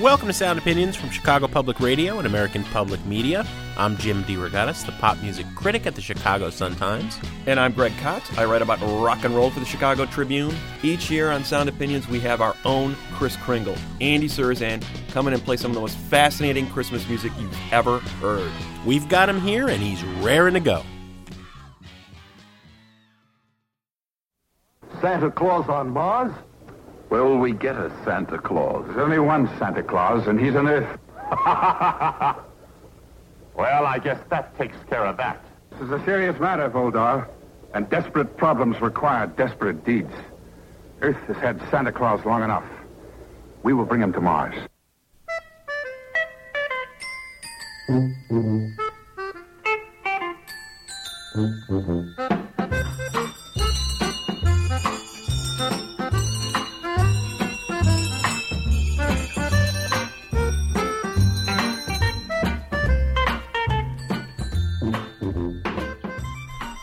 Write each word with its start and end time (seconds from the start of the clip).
Welcome 0.00 0.28
to 0.28 0.32
Sound 0.32 0.58
Opinions 0.58 0.96
from 0.96 1.10
Chicago 1.10 1.46
Public 1.46 1.78
Radio 1.78 2.16
and 2.16 2.26
American 2.26 2.64
Public 2.64 3.04
Media. 3.04 3.46
I'm 3.76 3.98
Jim 3.98 4.24
DeRogatis, 4.24 4.86
the 4.86 4.92
pop 4.92 5.20
music 5.20 5.44
critic 5.54 5.86
at 5.86 5.94
the 5.94 6.00
Chicago 6.00 6.48
Sun-Times. 6.48 7.18
And 7.44 7.60
I'm 7.60 7.72
Greg 7.72 7.92
Kot. 7.98 8.22
I 8.38 8.46
write 8.46 8.62
about 8.62 8.80
rock 9.04 9.24
and 9.24 9.36
roll 9.36 9.50
for 9.50 9.60
the 9.60 9.66
Chicago 9.66 10.06
Tribune. 10.06 10.56
Each 10.82 11.10
year 11.10 11.30
on 11.30 11.44
Sound 11.44 11.68
Opinions, 11.68 12.08
we 12.08 12.18
have 12.20 12.40
our 12.40 12.56
own 12.64 12.96
Kris 13.12 13.36
Kringle, 13.36 13.76
Andy 14.00 14.26
Cirzan, 14.26 14.82
come 15.10 15.28
in 15.28 15.34
and 15.34 15.44
play 15.44 15.58
some 15.58 15.70
of 15.70 15.74
the 15.74 15.82
most 15.82 15.98
fascinating 15.98 16.66
Christmas 16.70 17.06
music 17.06 17.30
you've 17.38 17.58
ever 17.70 17.98
heard. 17.98 18.50
We've 18.86 19.06
got 19.10 19.28
him 19.28 19.38
here, 19.38 19.68
and 19.68 19.82
he's 19.82 20.02
raring 20.22 20.54
to 20.54 20.60
go. 20.60 20.82
Santa 25.02 25.30
Claus 25.30 25.68
on 25.68 25.90
Mars? 25.90 26.32
Where 27.10 27.24
will 27.24 27.38
we 27.38 27.52
get 27.52 27.76
a 27.76 27.92
Santa 28.04 28.38
Claus? 28.38 28.86
There's 28.86 28.98
only 28.98 29.18
one 29.18 29.50
Santa 29.58 29.82
Claus, 29.82 30.26
and 30.26 30.40
he's 30.40 30.56
on 30.56 30.66
Earth. 30.66 30.98
Well, 33.60 33.84
I 33.84 33.98
guess 33.98 34.18
that 34.30 34.56
takes 34.56 34.76
care 34.88 35.04
of 35.04 35.18
that. 35.18 35.44
This 35.72 35.82
is 35.82 35.90
a 35.90 36.02
serious 36.06 36.40
matter, 36.40 36.70
Voldar, 36.70 37.28
and 37.74 37.90
desperate 37.90 38.38
problems 38.38 38.80
require 38.80 39.26
desperate 39.26 39.84
deeds. 39.84 40.14
Earth 41.02 41.18
has 41.26 41.36
had 41.36 41.60
Santa 41.70 41.92
Claus 41.92 42.24
long 42.24 42.42
enough. 42.42 42.64
We 43.62 43.74
will 43.74 43.84
bring 43.84 44.00
him 44.00 44.14
to 44.14 44.20
Mars. 44.22 44.54
Mm-hmm. 47.90 48.80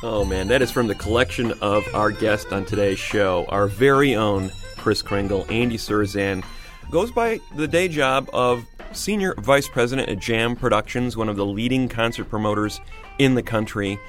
Oh 0.04 0.24
man, 0.24 0.48
that 0.50 0.62
is 0.62 0.70
from 0.70 0.86
the 0.86 0.94
collection 0.94 1.54
of 1.60 1.84
our 1.96 2.12
guest 2.12 2.54
on 2.54 2.66
today's 2.66 3.00
show, 3.00 3.46
our 3.50 3.66
very 3.66 4.16
own 4.16 4.52
Kris 4.76 5.02
Kringle, 5.02 5.44
Andy 5.50 5.76
Cirzan, 5.76 6.44
goes 6.92 7.10
by 7.10 7.40
the 7.56 7.68
day 7.68 7.88
job 7.88 8.30
of 8.32 8.64
senior 8.92 9.34
vice 9.40 9.68
president 9.68 10.08
at 10.08 10.20
Jam 10.20 10.56
Productions, 10.56 11.18
one 11.18 11.30
of 11.30 11.36
the 11.36 11.46
leading 11.48 11.90
concert 11.90 12.26
promoters 12.26 12.80
in 13.18 13.34
the 13.34 13.42
country. 13.42 14.00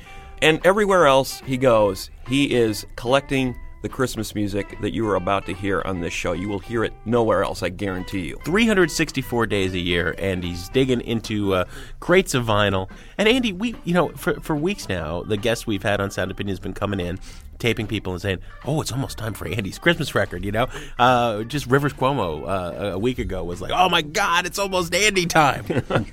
And 0.42 0.60
everywhere 0.62 1.06
else 1.06 1.40
he 1.46 1.56
goes, 1.56 2.10
he 2.28 2.54
is 2.54 2.84
collecting 2.96 3.58
the 3.82 3.88
Christmas 3.88 4.34
music 4.34 4.76
that 4.80 4.92
you 4.92 5.08
are 5.08 5.14
about 5.14 5.46
to 5.46 5.54
hear 5.54 5.82
on 5.84 6.00
this 6.00 6.12
show. 6.12 6.32
You 6.32 6.48
will 6.48 6.58
hear 6.58 6.84
it 6.84 6.92
nowhere 7.04 7.44
else, 7.44 7.62
I 7.62 7.68
guarantee 7.68 8.26
you. 8.28 8.38
364 8.44 9.46
days 9.46 9.74
a 9.74 9.78
year, 9.78 10.14
and 10.18 10.42
he's 10.42 10.68
digging 10.68 11.00
into 11.00 11.54
uh, 11.54 11.64
crates 12.00 12.34
of 12.34 12.44
vinyl. 12.44 12.90
And 13.16 13.28
Andy, 13.28 13.52
we, 13.52 13.74
you 13.84 13.94
know, 13.94 14.08
for, 14.10 14.40
for 14.40 14.56
weeks 14.56 14.88
now, 14.88 15.22
the 15.22 15.36
guests 15.36 15.66
we've 15.66 15.82
had 15.82 16.00
on 16.00 16.10
Sound 16.10 16.30
Opinion 16.30 16.52
has 16.52 16.60
been 16.60 16.74
coming 16.74 17.00
in, 17.00 17.18
taping 17.58 17.86
people 17.86 18.12
and 18.12 18.22
saying, 18.22 18.38
"Oh, 18.64 18.80
it's 18.80 18.92
almost 18.92 19.18
time 19.18 19.34
for 19.34 19.48
Andy's 19.48 19.78
Christmas 19.78 20.14
record." 20.14 20.44
You 20.44 20.52
know, 20.52 20.66
uh, 20.98 21.44
just 21.44 21.66
Rivers 21.66 21.92
Cuomo 21.92 22.48
uh, 22.48 22.92
a 22.94 22.98
week 22.98 23.18
ago 23.18 23.44
was 23.44 23.60
like, 23.60 23.72
"Oh 23.74 23.88
my 23.88 24.02
God, 24.02 24.46
it's 24.46 24.58
almost 24.58 24.94
Andy 24.94 25.26
time." 25.26 25.64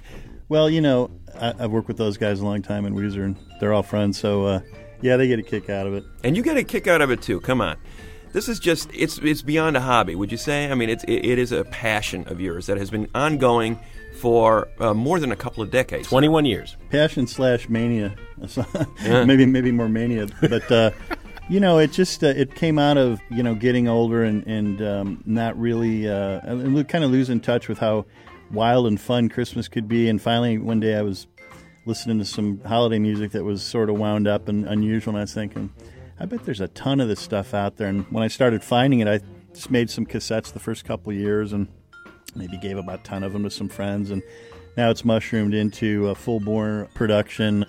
Well, 0.47 0.69
you 0.69 0.81
know, 0.81 1.09
I, 1.39 1.53
I've 1.59 1.71
worked 1.71 1.87
with 1.87 1.97
those 1.97 2.17
guys 2.17 2.39
a 2.39 2.45
long 2.45 2.61
time 2.61 2.85
in 2.85 2.93
Weezer, 2.93 3.23
and 3.23 3.35
they're 3.59 3.73
all 3.73 3.83
friends. 3.83 4.19
So, 4.19 4.45
uh, 4.45 4.59
yeah, 5.01 5.17
they 5.17 5.27
get 5.27 5.39
a 5.39 5.43
kick 5.43 5.69
out 5.69 5.87
of 5.87 5.93
it. 5.93 6.03
And 6.23 6.35
you 6.35 6.43
get 6.43 6.57
a 6.57 6.63
kick 6.63 6.87
out 6.87 7.01
of 7.01 7.11
it 7.11 7.21
too. 7.21 7.39
Come 7.41 7.61
on. 7.61 7.77
This 8.31 8.49
is 8.49 8.59
just 8.59 8.89
it's 8.93 9.17
it's 9.19 9.41
beyond 9.41 9.77
a 9.77 9.81
hobby, 9.81 10.13
would 10.13 10.31
you 10.31 10.37
say? 10.37 10.69
I 10.69 10.75
mean, 10.75 10.89
it's 10.89 11.05
it, 11.05 11.25
it 11.25 11.39
is 11.39 11.51
a 11.53 11.63
passion 11.63 12.27
of 12.27 12.41
yours 12.41 12.65
that 12.65 12.77
has 12.77 12.89
been 12.89 13.07
ongoing 13.15 13.79
for 14.15 14.67
uh, 14.79 14.93
more 14.93 15.19
than 15.19 15.31
a 15.31 15.35
couple 15.35 15.63
of 15.63 15.71
decades. 15.71 16.07
21 16.07 16.45
years. 16.45 16.75
Passion 16.89 17.27
slash 17.27 17.69
mania, 17.69 18.15
maybe 19.05 19.45
maybe 19.45 19.71
more 19.71 19.87
mania, 19.87 20.27
but 20.41 20.69
uh, 20.71 20.91
you 21.49 21.59
know, 21.59 21.79
it 21.79 21.91
just 21.91 22.23
uh, 22.23 22.27
it 22.27 22.55
came 22.55 22.77
out 22.77 22.97
of 22.97 23.21
you 23.29 23.43
know 23.43 23.55
getting 23.55 23.87
older 23.87 24.23
and 24.23 24.45
and 24.47 24.81
um, 24.81 25.23
not 25.25 25.57
really 25.57 26.09
uh, 26.09 26.41
and 26.43 26.87
kind 26.89 27.03
of 27.03 27.11
losing 27.11 27.39
touch 27.39 27.67
with 27.67 27.77
how 27.77 28.05
wild 28.51 28.87
and 28.87 28.99
fun 28.99 29.29
Christmas 29.29 29.67
could 29.67 29.87
be. 29.87 30.09
And 30.09 30.21
finally, 30.21 30.57
one 30.57 30.79
day 30.79 30.95
I 30.95 31.01
was 31.01 31.27
listening 31.85 32.17
to 32.19 32.25
some 32.25 32.59
holiday 32.61 32.99
music 32.99 33.31
that 33.31 33.43
was 33.43 33.61
sort 33.61 33.89
of 33.89 33.97
wound 33.97 34.27
up 34.27 34.47
and 34.47 34.65
unusual, 34.65 35.11
and 35.11 35.19
I 35.19 35.21
was 35.21 35.33
thinking, 35.33 35.71
I 36.19 36.25
bet 36.25 36.43
there's 36.45 36.61
a 36.61 36.67
ton 36.69 36.99
of 36.99 37.07
this 37.07 37.19
stuff 37.19 37.53
out 37.53 37.77
there. 37.77 37.87
And 37.87 38.05
when 38.11 38.23
I 38.23 38.27
started 38.27 38.63
finding 38.63 39.01
it, 39.01 39.07
I 39.07 39.19
just 39.53 39.69
made 39.69 39.89
some 39.89 40.05
cassettes 40.05 40.51
the 40.51 40.59
first 40.59 40.85
couple 40.85 41.13
years 41.13 41.53
and 41.53 41.67
maybe 42.35 42.57
gave 42.57 42.77
about 42.77 43.03
10 43.03 43.23
of 43.23 43.33
them 43.33 43.43
to 43.43 43.49
some 43.49 43.69
friends. 43.69 44.11
And 44.11 44.23
now 44.77 44.89
it's 44.89 45.05
mushroomed 45.05 45.53
into 45.53 46.07
a 46.09 46.15
full 46.15 46.39
bore 46.39 46.89
production 46.93 47.65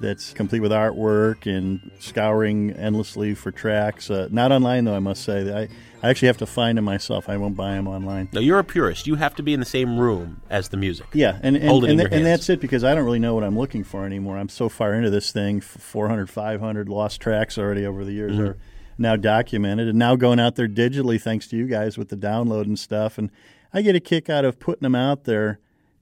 that's 0.00 0.32
complete 0.32 0.60
with 0.60 0.72
artwork 0.72 1.46
and 1.46 1.90
scouring 1.98 2.72
endlessly 2.72 3.34
for 3.34 3.50
tracks. 3.50 4.10
Uh, 4.10 4.28
not 4.30 4.50
online, 4.50 4.84
though, 4.84 4.96
I 4.96 5.00
must 5.00 5.22
say. 5.22 5.52
I, 5.54 5.68
I 6.02 6.08
actually 6.10 6.28
have 6.28 6.38
to 6.38 6.46
find 6.46 6.78
them 6.78 6.84
myself. 6.84 7.28
I 7.28 7.36
won't 7.36 7.56
buy 7.56 7.72
them 7.72 7.86
online. 7.86 8.28
Now, 8.32 8.40
you're 8.40 8.58
a 8.58 8.64
purist. 8.64 9.06
You 9.06 9.16
have 9.16 9.34
to 9.36 9.42
be 9.42 9.52
in 9.52 9.60
the 9.60 9.66
same 9.66 9.98
room 9.98 10.40
as 10.48 10.68
the 10.70 10.76
music. 10.76 11.06
Yeah, 11.12 11.38
and 11.42 11.56
and, 11.56 11.68
Hold 11.68 11.84
it 11.84 11.88
in 11.88 11.90
and, 11.92 12.00
your 12.00 12.08
th- 12.08 12.18
and 12.18 12.26
that's 12.26 12.48
it 12.48 12.60
because 12.60 12.84
I 12.84 12.94
don't 12.94 13.04
really 13.04 13.18
know 13.18 13.34
what 13.34 13.44
I'm 13.44 13.58
looking 13.58 13.84
for 13.84 14.04
anymore. 14.06 14.38
I'm 14.38 14.48
so 14.48 14.68
far 14.68 14.94
into 14.94 15.10
this 15.10 15.30
thing. 15.32 15.58
f- 15.58 15.64
400, 15.64 16.28
500 16.30 16.88
lost 16.88 17.20
tracks 17.20 17.58
already 17.58 17.84
over 17.84 18.04
the 18.04 18.12
years 18.12 18.32
Mm-hmm. 18.32 18.42
are 18.46 18.56
now 18.98 19.16
documented, 19.16 19.88
and 19.88 19.98
now 19.98 20.14
going 20.16 20.38
out 20.40 20.56
there 20.56 20.68
digitally 20.68 21.20
thanks 21.20 21.46
to 21.48 21.56
you 21.56 21.66
guys 21.66 21.96
with 21.96 22.08
the 22.08 22.16
download 22.16 22.64
and 22.64 22.78
stuff. 22.78 23.16
And 23.18 23.30
I 23.72 23.82
get 23.82 23.94
a 23.96 24.00
kick 24.00 24.28
out 24.28 24.44
of 24.44 24.58
putting 24.58 24.82
them 24.82 24.94
out 24.94 25.24
there. 25.24 25.58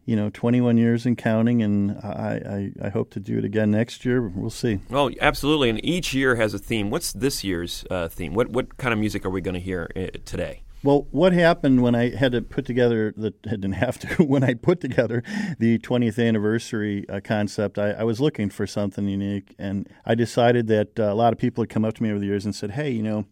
You 0.08 0.16
know, 0.16 0.30
21 0.30 0.78
years 0.78 1.04
and 1.04 1.18
counting, 1.18 1.60
and 1.62 1.98
I, 2.02 2.70
I, 2.80 2.86
I 2.86 2.88
hope 2.88 3.10
to 3.10 3.20
do 3.20 3.36
it 3.36 3.44
again 3.44 3.70
next 3.70 4.06
year. 4.06 4.26
We'll 4.26 4.48
see. 4.48 4.80
Well, 4.88 5.10
absolutely. 5.20 5.68
And 5.68 5.84
each 5.84 6.14
year 6.14 6.36
has 6.36 6.54
a 6.54 6.58
theme. 6.58 6.88
What's 6.88 7.12
this 7.12 7.44
year's 7.44 7.84
uh, 7.90 8.08
theme? 8.08 8.32
What 8.32 8.48
what 8.48 8.78
kind 8.78 8.94
of 8.94 8.98
music 8.98 9.26
are 9.26 9.30
we 9.30 9.42
going 9.42 9.52
to 9.52 9.60
hear 9.60 9.90
uh, 9.94 10.06
today? 10.24 10.62
Well, 10.82 11.08
what 11.10 11.34
happened 11.34 11.82
when 11.82 11.94
I 11.94 12.16
had 12.16 12.32
to 12.32 12.40
put 12.40 12.64
together 12.64 13.12
the 13.16 13.30
didn't 13.42 13.72
have 13.72 13.98
to 13.98 14.08
when 14.24 14.42
I 14.42 14.54
put 14.54 14.80
together 14.80 15.22
the 15.58 15.78
20th 15.78 16.24
anniversary 16.26 17.06
uh, 17.10 17.20
concept? 17.22 17.78
I, 17.78 17.90
I 17.90 18.04
was 18.04 18.18
looking 18.18 18.48
for 18.48 18.66
something 18.66 19.06
unique, 19.06 19.54
and 19.58 19.88
I 20.06 20.14
decided 20.14 20.68
that 20.68 20.98
uh, 20.98 21.04
a 21.04 21.14
lot 21.14 21.34
of 21.34 21.38
people 21.38 21.62
had 21.62 21.68
come 21.68 21.84
up 21.84 21.92
to 21.94 22.02
me 22.02 22.10
over 22.10 22.18
the 22.18 22.26
years 22.26 22.46
and 22.46 22.54
said, 22.54 22.70
"Hey, 22.70 22.90
you 22.90 23.02
know, 23.02 23.26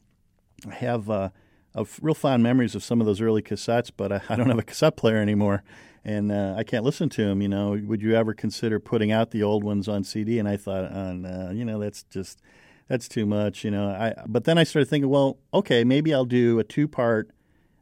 I 0.68 0.74
have 0.74 1.08
uh, 1.08 1.30
real 2.02 2.14
fond 2.14 2.42
memories 2.42 2.74
of 2.74 2.84
some 2.84 3.00
of 3.00 3.06
those 3.06 3.22
early 3.22 3.40
cassettes, 3.40 3.90
but 3.96 4.12
I, 4.12 4.20
I 4.28 4.36
don't 4.36 4.50
have 4.50 4.58
a 4.58 4.62
cassette 4.62 4.96
player 4.98 5.18
anymore." 5.18 5.62
And 6.06 6.30
uh, 6.30 6.54
I 6.56 6.62
can't 6.62 6.84
listen 6.84 7.08
to 7.10 7.24
them. 7.24 7.42
You 7.42 7.48
know, 7.48 7.80
would 7.84 8.00
you 8.00 8.14
ever 8.14 8.32
consider 8.32 8.78
putting 8.78 9.10
out 9.10 9.32
the 9.32 9.42
old 9.42 9.64
ones 9.64 9.88
on 9.88 10.04
CD? 10.04 10.38
And 10.38 10.48
I 10.48 10.56
thought, 10.56 10.84
oh, 10.92 11.12
no, 11.12 11.50
you 11.50 11.64
know, 11.64 11.80
that's 11.80 12.04
just 12.04 12.40
that's 12.88 13.08
too 13.08 13.26
much. 13.26 13.64
You 13.64 13.72
know, 13.72 13.88
I. 13.88 14.14
But 14.24 14.44
then 14.44 14.56
I 14.56 14.62
started 14.62 14.88
thinking, 14.88 15.10
well, 15.10 15.38
okay, 15.52 15.82
maybe 15.82 16.14
I'll 16.14 16.24
do 16.24 16.60
a 16.60 16.64
two-part 16.64 17.30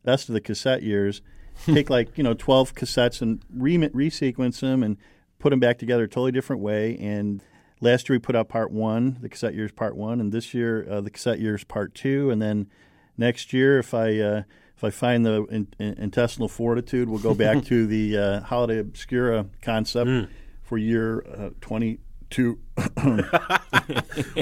best 0.04 0.30
of 0.30 0.32
the 0.32 0.40
cassette 0.40 0.82
years. 0.82 1.20
Take 1.66 1.90
like 1.90 2.16
you 2.16 2.24
know 2.24 2.32
twelve 2.34 2.74
cassettes 2.74 3.20
and 3.20 3.40
re- 3.54 3.76
resequence 3.76 4.60
them 4.60 4.82
and 4.82 4.96
put 5.38 5.50
them 5.50 5.60
back 5.60 5.78
together 5.78 6.04
a 6.04 6.08
totally 6.08 6.32
different 6.32 6.62
way. 6.62 6.96
And 6.98 7.44
last 7.82 8.08
year 8.08 8.16
we 8.16 8.20
put 8.20 8.34
out 8.34 8.48
part 8.48 8.72
one, 8.72 9.18
the 9.20 9.28
cassette 9.28 9.54
years 9.54 9.70
part 9.70 9.96
one, 9.96 10.18
and 10.18 10.32
this 10.32 10.54
year 10.54 10.84
uh, 10.90 11.02
the 11.02 11.10
cassette 11.10 11.40
years 11.40 11.62
part 11.62 11.94
two. 11.94 12.30
And 12.30 12.40
then 12.40 12.68
next 13.16 13.52
year, 13.52 13.78
if 13.78 13.92
I 13.92 14.18
uh, 14.18 14.42
if 14.84 14.94
I 14.94 14.96
find 14.96 15.26
the 15.26 15.44
in, 15.46 15.68
in- 15.78 15.94
intestinal 15.94 16.48
fortitude, 16.48 17.08
we'll 17.08 17.20
go 17.20 17.34
back 17.34 17.64
to 17.66 17.86
the 17.86 18.16
uh, 18.16 18.40
holiday 18.40 18.78
obscura 18.78 19.46
concept 19.62 20.30
for 20.62 20.78
year 20.78 21.24
uh, 21.36 21.50
twenty 21.60 22.00
two. 22.30 22.58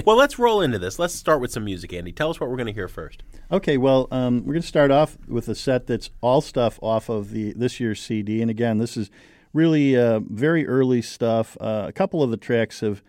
well, 0.05 0.17
let's 0.17 0.39
roll 0.39 0.63
into 0.63 0.79
this. 0.79 0.99
Let's 0.99 1.15
start 1.15 1.41
with 1.41 1.53
some 1.53 1.65
music, 1.65 1.93
Andy. 1.93 2.13
Tell 2.13 2.31
us 2.31 2.41
what 2.41 2.49
we're 2.49 2.57
going 2.57 2.69
to 2.69 2.73
hear 2.73 2.89
first. 2.89 3.23
Okay, 3.51 3.77
well, 3.77 4.09
um, 4.11 4.41
we're 4.47 4.55
going 4.55 4.63
to 4.63 4.69
start 4.69 4.91
off 4.91 5.19
with 5.29 5.49
a 5.49 5.55
set 5.55 5.87
that's 5.87 6.11
all 6.23 6.41
stuff 6.41 6.79
off 6.83 7.09
of 7.09 7.31
the 7.31 7.53
this 7.53 7.81
year's 7.81 8.01
CD, 8.01 8.41
and 8.41 8.51
again, 8.51 8.79
this 8.79 8.97
is 8.97 9.11
really 9.53 9.97
uh, 9.97 10.21
very 10.21 10.67
early 10.67 11.03
stuff. 11.03 11.57
Uh, 11.61 11.85
a 11.87 11.93
couple 11.93 12.23
of 12.23 12.31
the 12.31 12.37
tracks 12.37 12.81
have 12.81 13.03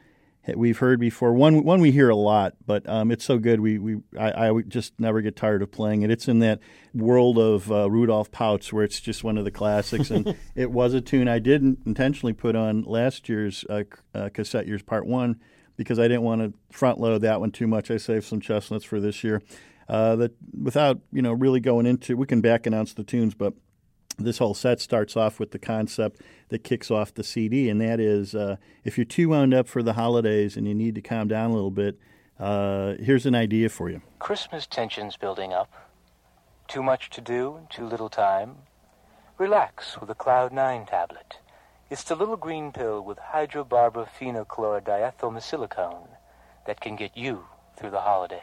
we've 0.56 0.78
heard 0.78 1.00
before. 1.00 1.34
One 1.34 1.64
one 1.64 1.82
we 1.82 1.92
hear 1.92 2.10
a 2.10 2.16
lot, 2.16 2.56
but 2.66 2.88
um, 2.88 3.12
it's 3.12 3.24
so 3.24 3.38
good 3.38 3.60
we 3.60 3.78
we 3.78 3.98
I, 4.20 4.50
I, 4.50 4.62
just 4.68 5.00
never 5.00 5.22
get 5.22 5.36
tired 5.36 5.62
of 5.62 5.72
playing 5.72 6.02
it. 6.02 6.12
It's 6.12 6.28
in 6.28 6.40
that 6.40 6.60
world 6.94 7.38
of 7.38 7.72
uh, 7.72 7.90
Rudolph 7.90 8.32
Pouts 8.32 8.74
where 8.74 8.84
it's 8.84 9.00
just 9.00 9.24
one 9.24 9.38
of 9.38 9.46
the 9.46 9.52
classics, 9.52 10.12
and 10.12 10.36
it 10.56 10.72
was 10.72 10.94
a 10.94 11.02
tune 11.02 11.28
I 11.28 11.40
didn't 11.40 11.80
intentionally 11.86 12.34
put 12.34 12.56
on 12.56 12.84
last 12.84 13.30
year's 13.30 13.64
uh, 13.70 13.84
uh, 14.14 14.30
cassette 14.34 14.68
years 14.68 14.82
part 14.82 15.06
one 15.06 15.40
because 15.78 16.00
I 16.00 16.04
didn't 16.04 16.24
want 16.24 16.42
to 16.42 16.54
front 16.76 17.00
load 17.00 17.22
that 17.22 17.40
one 17.40 17.52
too 17.52 17.68
much. 17.68 17.90
I 17.90 17.98
saved 17.98 18.26
some 18.26 18.42
chestnuts 18.42 18.86
for 18.86 19.00
this 19.00 19.24
year. 19.24 19.42
Uh, 19.90 20.16
that 20.16 20.32
without 20.62 21.00
you 21.12 21.22
know 21.22 21.34
really 21.34 21.60
going 21.60 21.86
into, 21.86 22.18
we 22.18 22.26
can 22.26 22.42
back 22.42 22.66
announce 22.66 22.94
the 22.94 23.04
tunes, 23.04 23.34
but 23.34 23.54
this 24.18 24.38
whole 24.38 24.54
set 24.54 24.80
starts 24.80 25.18
off 25.18 25.40
with 25.40 25.52
the 25.52 25.60
concept 25.60 26.22
that 26.50 26.64
kicks 26.64 26.92
off 26.92 27.14
the 27.14 27.24
CD, 27.24 27.70
and 27.70 27.80
that 27.82 28.00
is 28.00 28.36
uh, 28.36 28.58
if 28.84 28.98
you're 28.98 29.06
too 29.06 29.30
wound 29.30 29.54
up 29.54 29.68
for 29.68 29.84
the 29.84 29.94
holidays 29.94 30.58
and 30.58 30.68
you 30.68 30.76
need 30.76 30.96
to 30.96 31.02
calm 31.02 31.28
down 31.28 31.52
a 31.52 31.54
little 31.54 31.72
bit, 31.72 32.00
uh, 32.40 32.94
here's 33.00 33.26
an 33.26 33.36
idea 33.36 33.70
for 33.70 33.90
you. 33.90 34.02
Christmas 34.20 34.68
tensions 34.68 35.18
building 35.18 35.52
up. 35.54 35.72
Too 36.68 36.84
much 36.84 37.10
to 37.12 37.22
do, 37.22 37.68
too 37.70 37.86
little 37.86 38.10
time. 38.10 38.56
Relax 39.38 40.00
with 40.00 40.10
a 40.10 40.16
Cloud 40.16 40.52
9 40.54 40.86
tablet. 40.86 41.38
It's 41.90 42.04
the 42.04 42.16
little 42.16 42.38
green 42.38 42.72
pill 42.72 43.02
with 43.02 43.18
hydrobarbaphenochlorodiethylsilicone 43.20 46.08
that 46.66 46.80
can 46.82 46.96
get 46.96 47.18
you 47.18 47.46
through 47.78 47.92
the 47.92 48.02
holiday. 48.02 48.42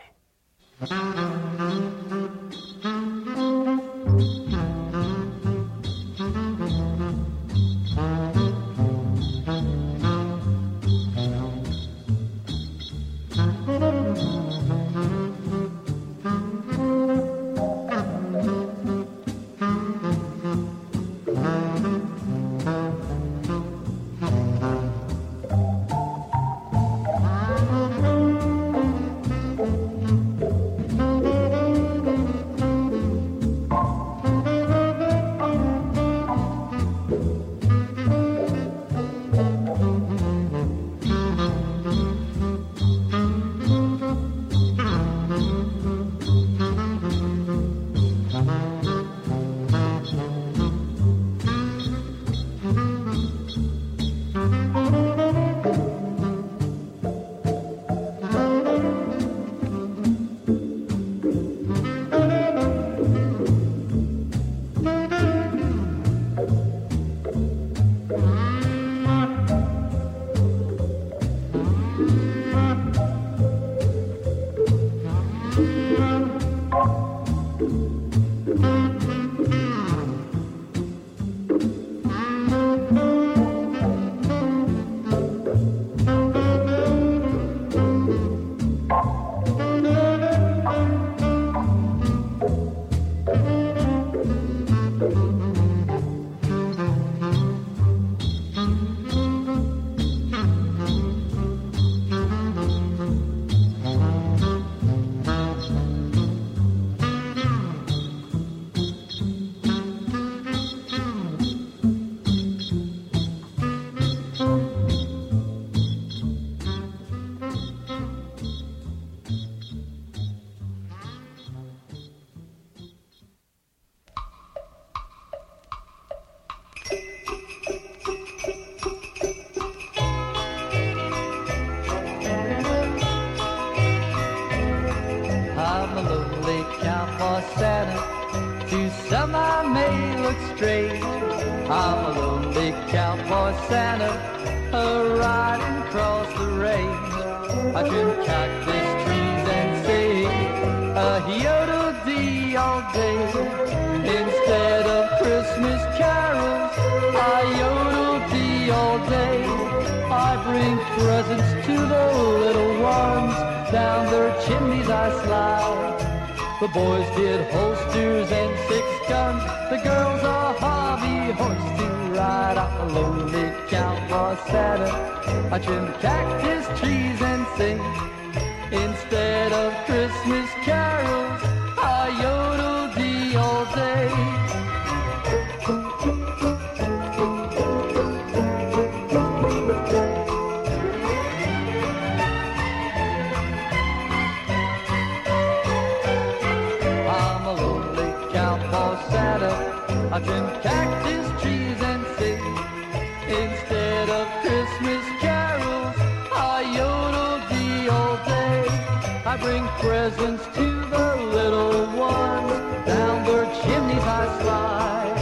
I 209.23 209.37
bring 209.37 209.67
presents 209.79 210.47
to 210.57 210.81
the 210.89 211.17
little 211.31 211.85
one. 211.89 212.49
Down 212.87 213.23
their 213.27 213.45
chimneys 213.63 214.03
I 214.03 214.41
slide. 214.41 215.21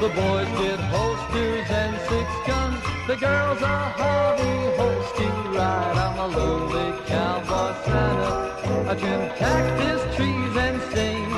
The 0.00 0.08
boys 0.08 0.48
get 0.58 0.80
holsters 0.80 1.66
and 1.68 1.94
six 2.08 2.30
guns. 2.46 2.80
The 3.06 3.16
girls 3.16 3.60
a 3.60 3.78
hobby 3.98 4.76
horse 4.78 5.12
to 5.18 5.28
ride. 5.58 5.96
I'm 6.04 6.18
a 6.20 6.26
lonely 6.38 6.98
cowboy 7.06 7.74
Santa. 7.84 8.90
I 8.90 8.94
trim 8.94 9.28
cactus 9.36 10.16
trees 10.16 10.56
and 10.56 10.80
sing 10.94 11.28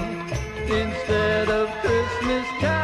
instead 0.71 1.49
of 1.49 1.69
Christmas 1.83 2.47
carols. 2.61 2.76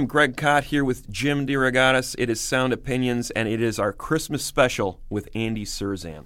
am 0.00 0.06
Greg 0.06 0.34
Kot 0.34 0.64
here 0.64 0.82
with 0.82 1.10
Jim 1.10 1.46
DeRogatis. 1.46 2.14
It 2.16 2.30
is 2.30 2.40
Sound 2.40 2.72
Opinions, 2.72 3.30
and 3.32 3.46
it 3.46 3.60
is 3.60 3.78
our 3.78 3.92
Christmas 3.92 4.42
special 4.42 4.98
with 5.10 5.28
Andy 5.34 5.66
Cirzan. 5.66 6.24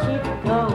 Keep 0.00 0.44
going. 0.44 0.71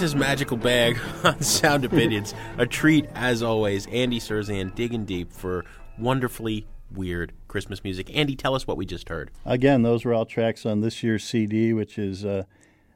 Santa's 0.00 0.16
magical 0.16 0.56
bag 0.56 0.98
on 1.24 1.42
Sound 1.42 1.84
Opinions. 1.84 2.32
a 2.56 2.64
treat, 2.64 3.04
as 3.14 3.42
always. 3.42 3.86
Andy 3.88 4.18
Cirzan 4.18 4.74
digging 4.74 5.04
deep 5.04 5.30
for 5.30 5.66
wonderfully 5.98 6.66
weird 6.90 7.34
Christmas 7.48 7.84
music. 7.84 8.10
Andy, 8.16 8.34
tell 8.34 8.54
us 8.54 8.66
what 8.66 8.78
we 8.78 8.86
just 8.86 9.10
heard. 9.10 9.30
Again, 9.44 9.82
those 9.82 10.06
were 10.06 10.14
all 10.14 10.24
tracks 10.24 10.64
on 10.64 10.80
this 10.80 11.02
year's 11.02 11.22
CD, 11.22 11.74
which 11.74 11.98
is 11.98 12.24
uh, 12.24 12.44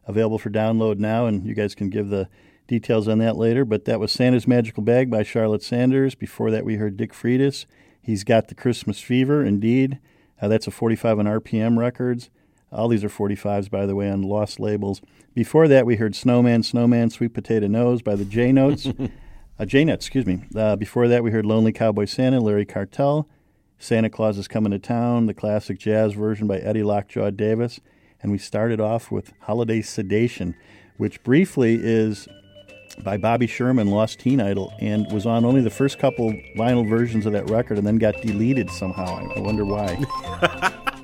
available 0.06 0.38
for 0.38 0.48
download 0.48 0.96
now, 0.96 1.26
and 1.26 1.44
you 1.44 1.54
guys 1.54 1.74
can 1.74 1.90
give 1.90 2.08
the 2.08 2.26
details 2.68 3.06
on 3.06 3.18
that 3.18 3.36
later. 3.36 3.66
But 3.66 3.84
that 3.84 4.00
was 4.00 4.10
Santa's 4.10 4.48
Magical 4.48 4.82
Bag 4.82 5.10
by 5.10 5.24
Charlotte 5.24 5.62
Sanders. 5.62 6.14
Before 6.14 6.50
that, 6.52 6.64
we 6.64 6.76
heard 6.76 6.96
Dick 6.96 7.12
Friedis. 7.12 7.66
He's 8.00 8.24
got 8.24 8.48
the 8.48 8.54
Christmas 8.54 9.00
fever, 9.00 9.44
indeed. 9.44 9.98
Uh, 10.40 10.48
that's 10.48 10.66
a 10.66 10.70
45 10.70 11.18
on 11.18 11.26
RPM 11.26 11.76
Records. 11.76 12.30
All 12.74 12.88
these 12.88 13.04
are 13.04 13.08
45s, 13.08 13.70
by 13.70 13.86
the 13.86 13.94
way, 13.94 14.10
on 14.10 14.22
Lost 14.22 14.58
Labels. 14.58 15.00
Before 15.32 15.68
that, 15.68 15.86
we 15.86 15.96
heard 15.96 16.16
Snowman, 16.16 16.62
Snowman, 16.62 17.10
Sweet 17.10 17.32
Potato 17.32 17.68
Nose 17.68 18.02
by 18.02 18.16
the 18.16 18.24
J 18.24 18.50
Notes. 18.50 18.88
uh, 19.58 19.64
J 19.64 19.84
Nuts, 19.84 20.06
excuse 20.06 20.26
me. 20.26 20.44
Uh, 20.56 20.74
before 20.76 21.06
that, 21.08 21.22
we 21.22 21.30
heard 21.30 21.46
Lonely 21.46 21.72
Cowboy 21.72 22.06
Santa, 22.06 22.40
Larry 22.40 22.66
Cartel. 22.66 23.28
Santa 23.78 24.10
Claus 24.10 24.38
is 24.38 24.48
Coming 24.48 24.72
to 24.72 24.78
Town, 24.78 25.26
the 25.26 25.34
classic 25.34 25.78
jazz 25.78 26.14
version 26.14 26.46
by 26.46 26.58
Eddie 26.58 26.82
Lockjaw 26.82 27.30
Davis. 27.30 27.80
And 28.22 28.32
we 28.32 28.38
started 28.38 28.80
off 28.80 29.10
with 29.10 29.32
Holiday 29.40 29.82
Sedation, 29.82 30.54
which 30.96 31.22
briefly 31.22 31.78
is 31.80 32.26
by 33.02 33.16
Bobby 33.16 33.46
Sherman, 33.46 33.88
Lost 33.88 34.20
Teen 34.20 34.40
Idol, 34.40 34.72
and 34.80 35.10
was 35.12 35.26
on 35.26 35.44
only 35.44 35.60
the 35.60 35.70
first 35.70 35.98
couple 35.98 36.32
vinyl 36.56 36.88
versions 36.88 37.26
of 37.26 37.32
that 37.32 37.50
record 37.50 37.78
and 37.78 37.86
then 37.86 37.98
got 37.98 38.20
deleted 38.22 38.70
somehow. 38.70 39.28
I 39.36 39.40
wonder 39.40 39.64
why. 39.64 40.02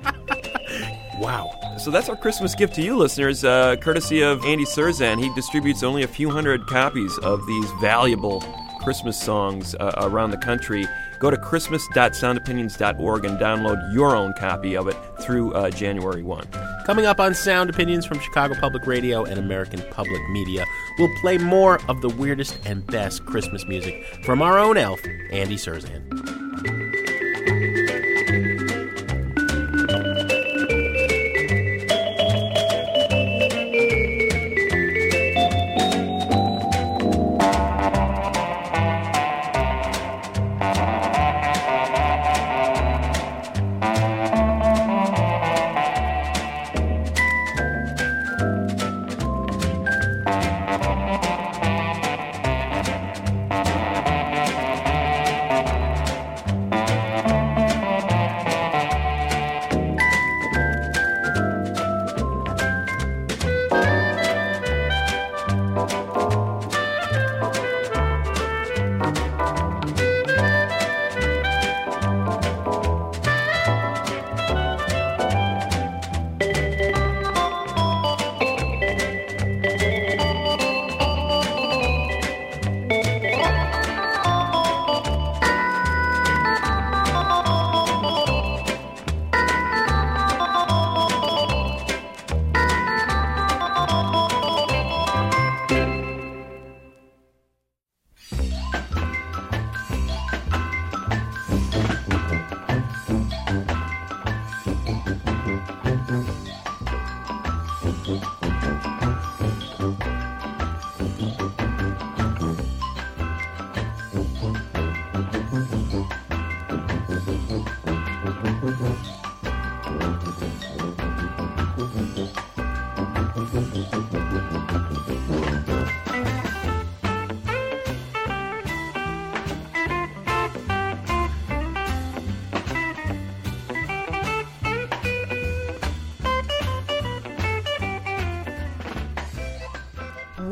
wow. 1.21 1.77
So 1.77 1.91
that's 1.91 2.09
our 2.09 2.15
Christmas 2.15 2.55
gift 2.55 2.75
to 2.75 2.81
you, 2.81 2.97
listeners, 2.97 3.45
uh, 3.45 3.75
courtesy 3.77 4.21
of 4.21 4.43
Andy 4.43 4.65
Cirzan. 4.65 5.19
He 5.21 5.33
distributes 5.35 5.83
only 5.83 6.03
a 6.03 6.07
few 6.07 6.29
hundred 6.29 6.65
copies 6.67 7.17
of 7.19 7.45
these 7.45 7.71
valuable 7.79 8.41
Christmas 8.81 9.21
songs 9.21 9.75
uh, 9.75 9.93
around 9.97 10.31
the 10.31 10.37
country. 10.37 10.87
Go 11.19 11.29
to 11.29 11.37
christmas.soundopinions.org 11.37 13.25
and 13.25 13.37
download 13.37 13.93
your 13.93 14.15
own 14.15 14.33
copy 14.33 14.75
of 14.75 14.87
it 14.87 14.97
through 15.21 15.53
uh, 15.53 15.69
January 15.69 16.23
1. 16.23 16.47
Coming 16.85 17.05
up 17.05 17.19
on 17.19 17.35
Sound 17.35 17.69
Opinions 17.69 18.07
from 18.07 18.19
Chicago 18.19 18.55
Public 18.59 18.87
Radio 18.87 19.23
and 19.23 19.37
American 19.37 19.83
Public 19.91 20.27
Media, 20.31 20.65
we'll 20.97 21.15
play 21.21 21.37
more 21.37 21.79
of 21.87 22.01
the 22.01 22.09
weirdest 22.09 22.57
and 22.65 22.85
best 22.87 23.23
Christmas 23.27 23.67
music 23.67 24.03
from 24.23 24.41
our 24.41 24.57
own 24.57 24.77
elf, 24.77 24.99
Andy 25.31 25.57
Cirzan. 25.57 27.00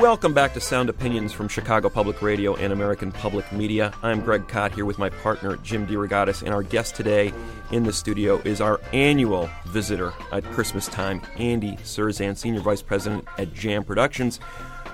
Welcome 0.10 0.34
back 0.34 0.56
to 0.56 0.60
Sound 0.60 0.89
Opinions 0.89 1.34
from 1.34 1.48
Chicago 1.48 1.88
Public 1.88 2.24
Radio 2.24 2.56
and 2.56 2.74
American 2.74 3.12
Public 3.12 3.52
Media. 3.52 3.93
I'm 4.02 4.22
Greg 4.22 4.48
Kot 4.48 4.74
here 4.74 4.86
with 4.86 4.98
my 4.98 5.12
partner 5.12 5.58
Jim 5.58 5.86
DeRogatis, 5.86 6.41
and 6.41 6.52
our 6.52 6.63
guest 6.63 6.95
today 6.95 7.32
in 7.69 7.84
the 7.84 7.93
studio 7.93 8.38
is 8.38 8.60
our 8.60 8.82
annual 8.91 9.48
visitor 9.67 10.12
at 10.32 10.43
Christmas 10.45 10.88
time, 10.88 11.22
Andy 11.38 11.74
Cirzan, 11.84 12.36
Senior 12.36 12.62
Vice 12.62 12.82
President 12.82 13.24
at 13.38 13.54
Jam 13.54 13.84
Productions, 13.84 14.39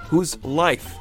whose 0.09 0.37
life 0.43 0.97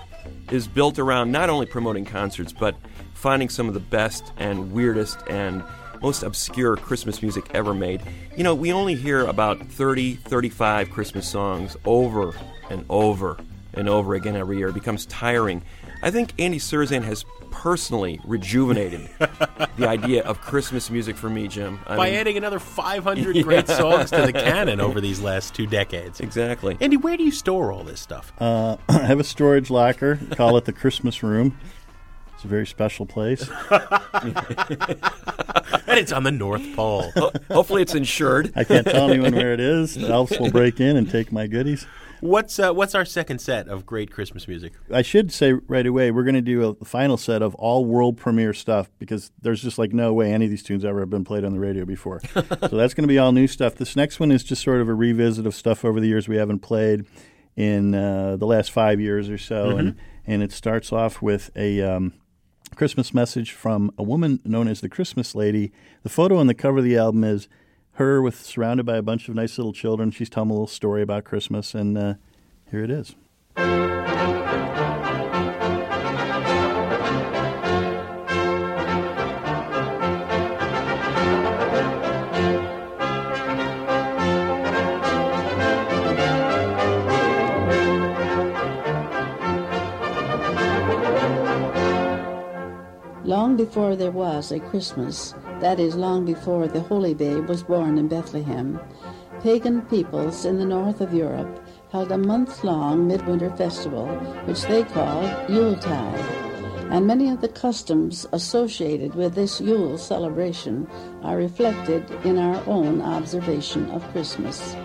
is 0.53 0.68
built 0.68 1.00
around 1.00 1.33
not 1.33 1.50
only 1.50 1.66
promoting 1.66 2.05
concerts, 2.05 2.53
but 2.53 2.77
finding 3.14 3.48
some 3.48 3.66
of 3.66 3.74
the 3.74 3.81
best 3.81 4.33
and 4.37 4.70
weirdest 4.70 5.18
and 5.27 5.64
most 6.00 6.22
obscure 6.22 6.77
Christmas 6.77 7.20
music 7.20 7.50
ever 7.53 7.74
made. 7.74 8.00
You 8.37 8.44
know, 8.44 8.55
we 8.55 8.72
only 8.72 8.94
hear 8.94 9.27
about 9.27 9.66
30, 9.66 10.14
35 10.14 10.92
Christmas 10.92 11.29
songs 11.29 11.77
over 11.85 12.33
and 12.70 12.85
over 12.88 13.38
and 13.77 13.89
over 13.89 14.15
again 14.15 14.37
every 14.37 14.59
year. 14.59 14.69
It 14.69 14.75
becomes 14.75 15.07
tiring. 15.07 15.63
I 16.03 16.11
think 16.11 16.33
Andy 16.39 16.59
Cirzan 16.59 17.03
has 17.05 17.25
personally 17.51 18.21
rejuvenated 18.25 19.09
the 19.77 19.89
idea 19.89 20.23
of 20.25 20.41
Christmas 20.41 20.91
music 20.91 21.17
for 21.17 21.31
me, 21.31 21.49
Jim. 21.49 21.79
I 21.87 21.97
By 21.97 22.11
mean- 22.11 22.19
adding 22.21 22.37
another 22.37 22.59
500 22.75 23.43
great 23.45 23.69
songs 23.69 24.11
to 24.11 24.23
the 24.23 24.33
canon 24.33 24.81
over 24.81 25.01
these 25.01 25.21
last 25.21 25.55
two 25.55 25.67
decades. 25.67 26.21
Exactly. 26.21 26.77
Andy, 26.81 26.97
where 26.97 27.17
do 27.17 27.25
you 27.25 27.31
store 27.31 27.73
all 27.73 27.85
this 27.85 28.01
stuff? 28.01 28.33
Uh, 28.39 28.77
I 28.89 28.99
have 28.99 29.21
a 29.21 29.25
storage 29.25 29.71
locker. 29.71 30.19
Call 30.33 30.57
it 30.57 30.65
the 30.65 30.73
Christmas 30.73 31.23
room. 31.23 31.57
It's 32.35 32.45
a 32.45 32.49
very 32.49 32.67
special 32.67 33.07
place. 33.07 33.49
and 33.71 34.99
it's 35.99 36.13
on 36.13 36.25
the 36.25 36.33
North 36.33 36.65
Pole. 36.75 37.11
Hopefully, 37.51 37.83
it's 37.83 37.95
insured. 37.95 38.53
I 38.57 38.65
can't 38.65 38.87
tell 38.87 39.11
anyone 39.11 39.35
where 39.35 39.53
it 39.53 39.61
is. 39.61 39.95
The 39.95 40.09
elves 40.09 40.39
will 40.39 40.51
break 40.51 40.81
in 40.81 40.97
and 40.97 41.09
take 41.09 41.33
my 41.33 41.47
goodies. 41.47 41.87
What's 42.25 42.59
uh, 42.59 42.73
what's 42.73 42.95
our 42.95 43.05
second 43.05 43.41
set 43.41 43.69
of 43.69 43.85
great 43.85 44.11
Christmas 44.11 44.49
music? 44.49 44.73
I 44.91 45.03
should 45.03 45.31
say 45.31 45.53
right 45.53 45.87
away, 45.87 46.11
we're 46.11 46.23
going 46.23 46.35
to 46.35 46.41
do 46.41 46.75
a 46.81 46.85
final 46.87 47.19
set 47.19 47.43
of 47.43 47.55
all 47.57 47.85
world 47.85 48.17
premiere 48.17 48.55
stuff 48.55 48.91
because 48.99 49.31
there's 49.43 49.61
just 49.61 49.79
like 49.79 49.93
no 49.93 50.15
way 50.15 50.33
any 50.33 50.47
of 50.47 50.51
these 50.51 50.63
tunes 50.63 50.87
ever 50.87 51.01
have 51.01 51.11
been 51.11 51.25
played 51.25 51.45
on 51.45 51.53
the 51.53 51.61
radio 51.61 51.85
before. 51.85 52.23
so 52.33 52.43
that's 52.43 52.95
going 52.95 53.03
to 53.03 53.09
be 53.09 53.19
all 53.19 53.33
new 53.33 53.47
stuff. 53.47 53.75
This 53.75 53.95
next 53.95 54.21
one 54.21 54.33
is 54.33 54.43
just 54.43 54.63
sort 54.63 54.81
of 54.81 54.89
a 54.89 54.95
revisit 54.95 55.45
of 55.45 55.55
stuff 55.55 55.85
over 55.85 56.01
the 56.01 56.07
years 56.07 56.27
we 56.27 56.37
haven't 56.37 56.61
played 56.61 57.05
in 57.57 57.95
uh, 57.95 58.37
the 58.37 58.47
last 58.47 58.73
five 58.73 59.03
years 59.03 59.29
or 59.29 59.37
so, 59.37 59.77
and 59.77 59.95
and 60.27 60.43
it 60.43 60.51
starts 60.51 60.95
off 60.95 61.21
with 61.21 61.51
a. 61.55 61.83
Um, 61.83 62.15
Christmas 62.75 63.15
message 63.15 63.53
from 63.53 63.93
a 63.97 64.03
woman 64.03 64.41
known 64.45 64.67
as 64.67 64.81
the 64.81 64.89
Christmas 64.89 65.37
Lady. 65.37 65.71
The 66.03 66.09
photo 66.09 66.39
on 66.39 66.49
the 66.49 66.55
cover 66.55 66.79
of 66.79 66.85
the 66.85 66.97
album 66.97 67.23
is 67.23 67.47
her 67.94 68.20
with 68.20 68.40
surrounded 68.40 68.85
by 68.85 68.96
a 68.96 69.02
bunch 69.02 69.28
of 69.28 69.35
nice 69.35 69.59
little 69.59 69.72
children. 69.72 70.11
She's 70.11 70.30
telling 70.30 70.50
a 70.50 70.52
little 70.52 70.66
story 70.66 71.02
about 71.02 71.24
Christmas, 71.24 71.74
and 71.74 71.96
uh, 71.96 72.14
here 72.70 72.83
it 72.83 72.90
is. 72.90 73.14
Before 93.75 93.97
there 93.97 94.13
was 94.13 94.53
a 94.53 94.61
Christmas, 94.61 95.35
that 95.59 95.81
is, 95.81 95.97
long 95.97 96.25
before 96.25 96.69
the 96.69 96.83
Holy 96.83 97.13
Babe 97.13 97.49
was 97.49 97.65
born 97.65 97.99
in 97.99 98.07
Bethlehem, 98.07 98.79
pagan 99.43 99.83
peoples 99.83 100.45
in 100.45 100.61
the 100.61 100.65
north 100.65 101.01
of 101.01 101.13
Europe 101.13 101.61
held 101.91 102.13
a 102.13 102.17
month 102.17 102.63
long 102.63 103.09
midwinter 103.09 103.51
festival, 103.57 104.07
which 104.45 104.63
they 104.63 104.85
called 104.85 105.29
Yuletide. 105.51 106.21
And 106.93 107.05
many 107.05 107.29
of 107.31 107.41
the 107.41 107.49
customs 107.49 108.29
associated 108.31 109.17
with 109.17 109.35
this 109.35 109.61
Yule 109.61 109.99
celebration 109.99 110.89
are 111.25 111.37
reflected 111.37 112.09
in 112.25 112.39
our 112.39 112.63
own 112.69 113.03
observation 113.03 113.91
of 113.91 114.09
Christmas. 114.13 114.77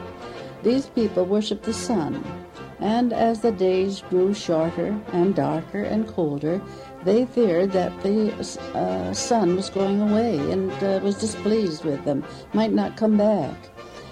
These 0.64 0.88
people 0.88 1.26
worshiped 1.26 1.62
the 1.62 1.74
sun, 1.74 2.24
and 2.80 3.14
as 3.14 3.42
the 3.42 3.52
days 3.52 4.02
grew 4.10 4.34
shorter 4.34 5.00
and 5.14 5.36
darker 5.36 5.84
and 5.84 6.08
colder, 6.08 6.60
they 7.04 7.26
feared 7.26 7.72
that 7.72 8.02
the 8.04 8.34
uh, 8.74 9.14
sun 9.14 9.56
was 9.56 9.70
going 9.70 10.02
away 10.02 10.38
and 10.52 10.72
uh, 10.84 11.00
was 11.02 11.16
displeased 11.16 11.86
with 11.86 12.04
them, 12.06 12.24
might 12.54 12.74
not 12.74 12.98
come 12.98 13.18
back. 13.18 13.56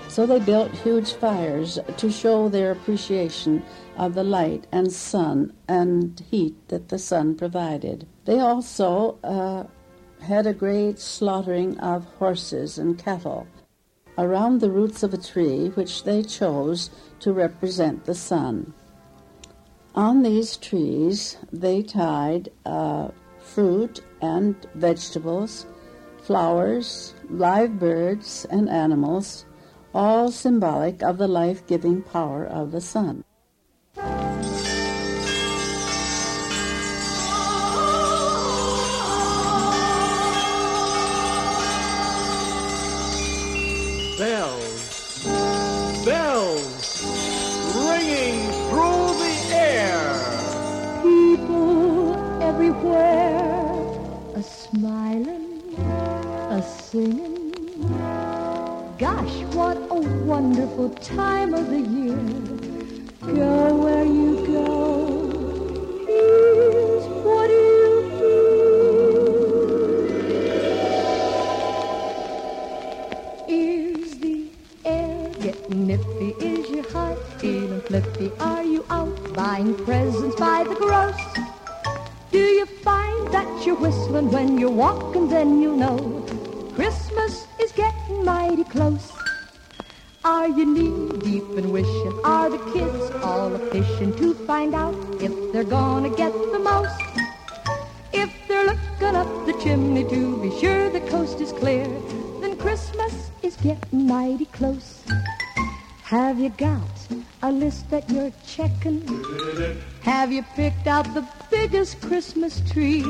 So 0.08 0.26
they 0.26 0.40
built 0.40 0.72
huge 0.72 1.14
fires 1.14 1.78
to 1.98 2.12
show 2.12 2.50
their 2.50 2.72
appreciation 2.72 3.64
of 3.98 4.14
the 4.14 4.24
light 4.24 4.66
and 4.72 4.92
sun 4.92 5.54
and 5.68 6.24
heat 6.32 6.56
that 6.70 6.90
the 6.90 6.98
sun 6.98 7.36
provided. 7.36 8.08
They 8.26 8.40
also 8.40 9.20
uh, 9.24 9.66
had 10.22 10.48
a 10.48 10.54
great 10.54 11.00
slaughtering 11.00 11.78
of 11.80 12.06
horses 12.20 12.78
and 12.78 12.98
cattle 12.98 13.48
around 14.18 14.60
the 14.60 14.72
roots 14.72 15.04
of 15.04 15.14
a 15.14 15.18
tree 15.18 15.68
which 15.76 16.04
they 16.04 16.24
chose 16.24 16.90
to 17.20 17.32
represent 17.32 18.06
the 18.06 18.16
sun. 18.16 18.74
On 19.98 20.22
these 20.22 20.58
trees, 20.58 21.38
they 21.52 21.82
tied 21.82 22.50
uh, 22.68 23.08
fruit 23.40 24.02
and 24.22 24.56
vegetables, 24.76 25.66
flowers, 26.22 27.16
live 27.32 27.80
birds, 27.80 28.46
and 28.52 28.70
animals, 28.70 29.48
all 29.96 30.30
symbolic 30.30 31.02
of 31.02 31.18
the 31.18 31.28
life 31.28 31.66
giving 31.66 32.04
power 32.04 32.46
of 32.46 32.72
the 32.72 32.80
sun. 32.80 33.24
Everywhere, 52.78 54.36
a 54.36 54.44
smiling, 54.44 55.76
a 56.50 56.62
singing. 56.62 57.52
Gosh, 58.98 59.44
what 59.56 59.78
a 59.90 60.00
wonderful 60.26 60.90
time 60.90 61.54
of 61.54 61.70
the 61.70 61.80
year. 61.80 62.18
Go 63.36 63.76
where 63.76 64.06
you 64.06 64.46
go. 64.48 64.97
Biggest 111.88 112.02
Christmas 112.02 112.72
tree? 112.72 113.04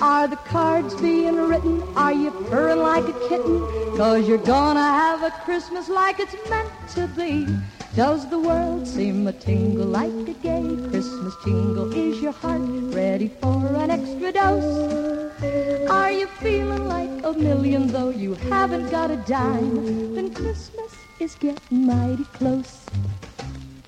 Are 0.00 0.28
the 0.28 0.36
cards 0.36 0.94
being 1.00 1.36
written? 1.36 1.82
Are 1.96 2.12
you 2.12 2.30
purring 2.50 2.80
like 2.80 3.04
a 3.04 3.28
kitten? 3.28 3.60
Cause 3.96 4.28
you're 4.28 4.38
gonna 4.38 4.80
have 4.80 5.22
a 5.22 5.30
Christmas 5.44 5.88
like 5.88 6.20
it's 6.20 6.36
meant 6.50 6.70
to 6.94 7.06
be. 7.08 7.46
Does 7.94 8.28
the 8.28 8.38
world 8.38 8.86
seem 8.86 9.26
a 9.26 9.32
tingle 9.32 9.86
like 9.86 10.28
a 10.28 10.34
gay 10.34 10.76
Christmas 10.90 11.34
jingle? 11.44 11.92
Is 11.92 12.20
your 12.20 12.32
heart 12.32 12.60
ready 12.94 13.28
for 13.40 13.66
an 13.76 13.90
extra 13.90 14.32
dose? 14.32 15.90
Are 15.90 16.10
you 16.10 16.26
feeling 16.26 16.86
like 16.88 17.24
a 17.24 17.32
million 17.32 17.86
though 17.88 18.10
you 18.10 18.34
haven't 18.34 18.90
got 18.90 19.10
a 19.10 19.16
dime? 19.16 20.14
Then 20.14 20.34
Christmas 20.34 20.92
is 21.20 21.34
getting 21.36 21.86
mighty 21.86 22.24
close. 22.24 22.84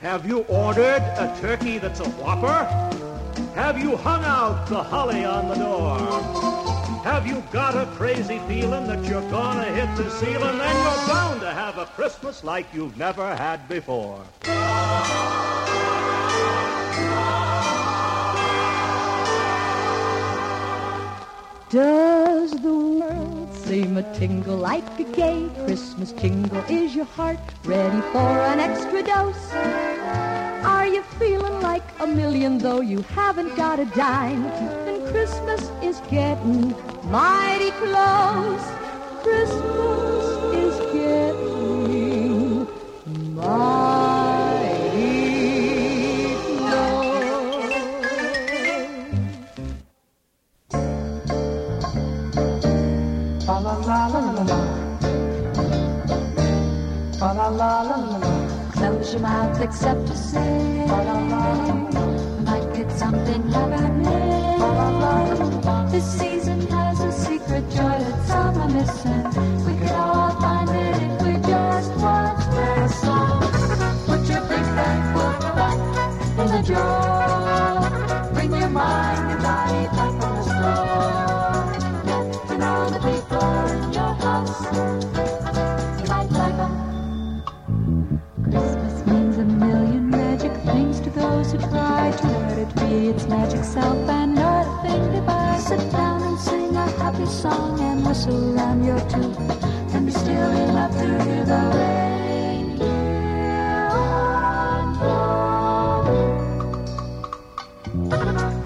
Have 0.01 0.27
you 0.27 0.41
ordered 0.49 1.03
a 1.19 1.37
turkey 1.41 1.79
that's 1.79 2.01
a 2.01 2.09
whopper? 2.23 3.10
Have 3.61 3.79
you 3.79 3.95
hung 3.95 4.25
out 4.25 4.67
the 4.69 4.83
holly 4.83 5.23
on 5.23 5.49
the 5.49 5.55
door? 5.55 5.99
Have 7.05 7.27
you 7.27 7.45
got 7.53 7.77
a 7.77 7.85
crazy 7.95 8.39
feeling 8.49 8.87
that 8.87 9.05
you're 9.05 9.31
gonna 9.31 9.67
hit 9.67 9.95
the 9.99 10.11
ceiling? 10.13 10.57
Then 10.57 10.77
you're 10.77 11.07
bound 11.07 11.43
to 11.43 11.53
have 11.53 11.77
a 11.77 11.85
Christmas 11.85 12.43
like 12.43 12.67
you've 12.73 12.97
never 12.97 13.37
had 13.37 13.69
before. 13.69 14.25
Does 21.69 22.53
the 22.53 22.75
world 23.01 23.55
seem 23.55 23.99
a 23.99 24.15
tingle 24.15 24.57
like 24.57 24.99
a 24.99 25.05
gay 25.05 25.51
Christmas 25.67 26.13
jingle? 26.13 26.65
Is 26.71 26.97
your 26.97 27.05
heart 27.05 27.39
ready 27.65 28.01
for 28.11 28.31
an 28.53 28.59
extra 28.59 29.03
dose? 29.03 30.50
Are 30.65 30.87
you 30.87 31.03
feeling 31.19 31.61
like 31.63 31.83
a 32.01 32.07
million 32.07 32.59
though 32.59 32.81
you 32.81 33.03
haven't 33.03 33.57
got 33.57 33.81
a 33.81 33.87
dime? 33.87 34.43
Then 34.85 35.07
Christmas 35.11 35.71
is 35.83 36.01
getting 36.11 36.75
mighty 37.11 37.71
close. 37.83 38.65
Christmas 39.23 40.25
is 40.55 40.77
getting 40.93 42.67
mighty 43.35 44.81
close. 46.59 47.11
La 53.47 53.59
la 53.59 53.75
la 53.79 54.07
la 54.09 54.21
la 54.21 54.43
la. 54.43 54.59
La 57.21 57.33
la 57.33 57.49
la 57.83 57.83
la 57.83 58.20
your 59.13 59.21
mouth 59.23 59.61
except 59.61 60.07
to 60.07 60.17
say. 60.17 60.87
Might 62.45 62.75
get 62.75 62.91
something 62.93 63.51
la 63.51 63.65
la. 63.67 63.81
This 65.91 66.05
season 66.19 66.61
has 66.69 67.01
a 67.01 67.11
secret 67.11 67.69
joy 67.71 67.99
that 68.05 68.27
some 68.27 68.57
are 68.59 68.69
missing 68.69 69.25
We 69.67 69.75
could 69.79 69.91
all 69.93 70.50
magic 93.31 93.65
self 93.65 94.09
and 94.09 94.35
not 94.35 94.67
a 94.67 94.83
thing 94.83 95.13
to 95.13 95.21
buy. 95.23 95.57
Sit 95.59 95.93
down 95.93 96.21
and 96.23 96.39
sing 96.39 96.75
a 96.75 96.91
happy 96.99 97.27
song 97.27 97.79
and 97.79 98.05
whistle 98.05 98.55
around 98.57 98.85
your 98.85 98.99
tooth 99.09 99.39
and 99.95 100.07
be 100.07 100.13
still 100.13 100.51
enough 100.51 100.93
to 100.99 101.07
hear 101.25 101.45
the 101.45 101.61
board. 101.73 102.01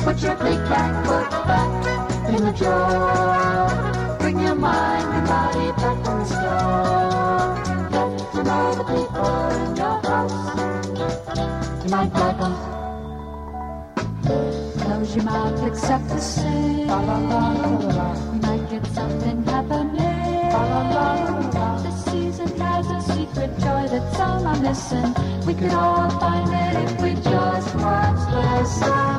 Put 0.05 0.17
your 0.23 0.37
big 0.37 0.61
banquet 0.73 1.31
back 1.49 1.71
in 2.31 2.41
the 2.47 2.53
drawer. 2.53 4.17
Bring 4.19 4.39
your 4.41 4.55
mind 4.55 5.09
and 5.17 5.27
body 5.29 5.73
back 5.73 5.99
from 6.05 6.19
the 6.21 6.27
store. 6.35 7.55
Get 7.93 8.11
to 8.33 8.41
know 8.49 8.75
the 8.81 8.85
people 8.95 9.37
in 9.61 9.77
your 9.77 9.97
house. 10.09 10.41
You 11.85 11.91
might 11.91 12.13
like 12.15 12.64
close 15.15 15.25
your 15.25 15.25
mouth 15.25 15.67
except 15.67 16.09
to 16.09 16.21
sing. 16.21 16.79
We 16.79 16.87
might 18.39 18.67
get 18.71 18.87
something 18.87 19.43
happening. 19.45 20.01
This 21.83 22.05
season 22.05 22.61
has 22.61 22.87
a 22.91 23.01
secret 23.13 23.51
joy 23.59 23.89
that 23.89 24.13
some 24.17 24.47
are 24.47 24.61
missing. 24.61 25.15
We 25.47 25.55
could 25.55 25.73
all 25.73 26.11
find 26.19 26.51
it 26.53 26.91
if 26.91 27.01
we 27.01 27.15
just 27.15 27.75
once 27.77 28.25
listen. 28.31 29.19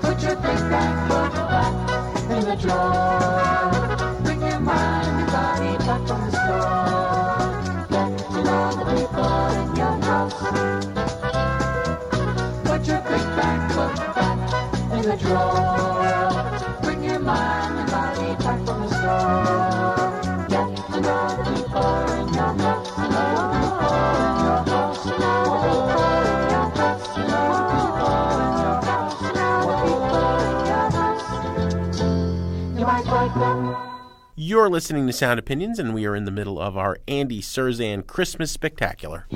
Put 0.00 0.22
your 0.22 0.36
big 0.36 0.60
back 0.70 1.08
foot 1.08 1.34
back 1.34 2.30
in 2.30 2.44
the 2.44 2.56
drawer. 2.56 4.22
Bring 4.22 4.40
your 4.40 4.60
mind, 4.60 5.18
your 5.18 5.26
body 5.28 5.76
back 5.86 6.06
from 6.06 6.30
the 6.30 6.32
store. 6.32 6.91
The 15.02 15.16
drawer. 15.16 16.80
Bring 16.80 17.02
your 17.02 17.18
mind 17.18 17.78
and 17.80 17.90
body 17.90 18.44
back 18.44 18.64
from 18.64 18.82
the. 18.82 18.92
You're 34.36 34.70
listening 34.70 35.08
to 35.08 35.12
Sound 35.12 35.40
Opinions, 35.40 35.80
and 35.80 35.94
we 35.94 36.06
are 36.06 36.14
in 36.14 36.26
the 36.26 36.30
middle 36.30 36.60
of 36.60 36.76
our 36.76 36.98
Andy 37.08 37.40
Cirzan 37.40 38.06
Christmas 38.06 38.52
Spectacular. 38.52 39.26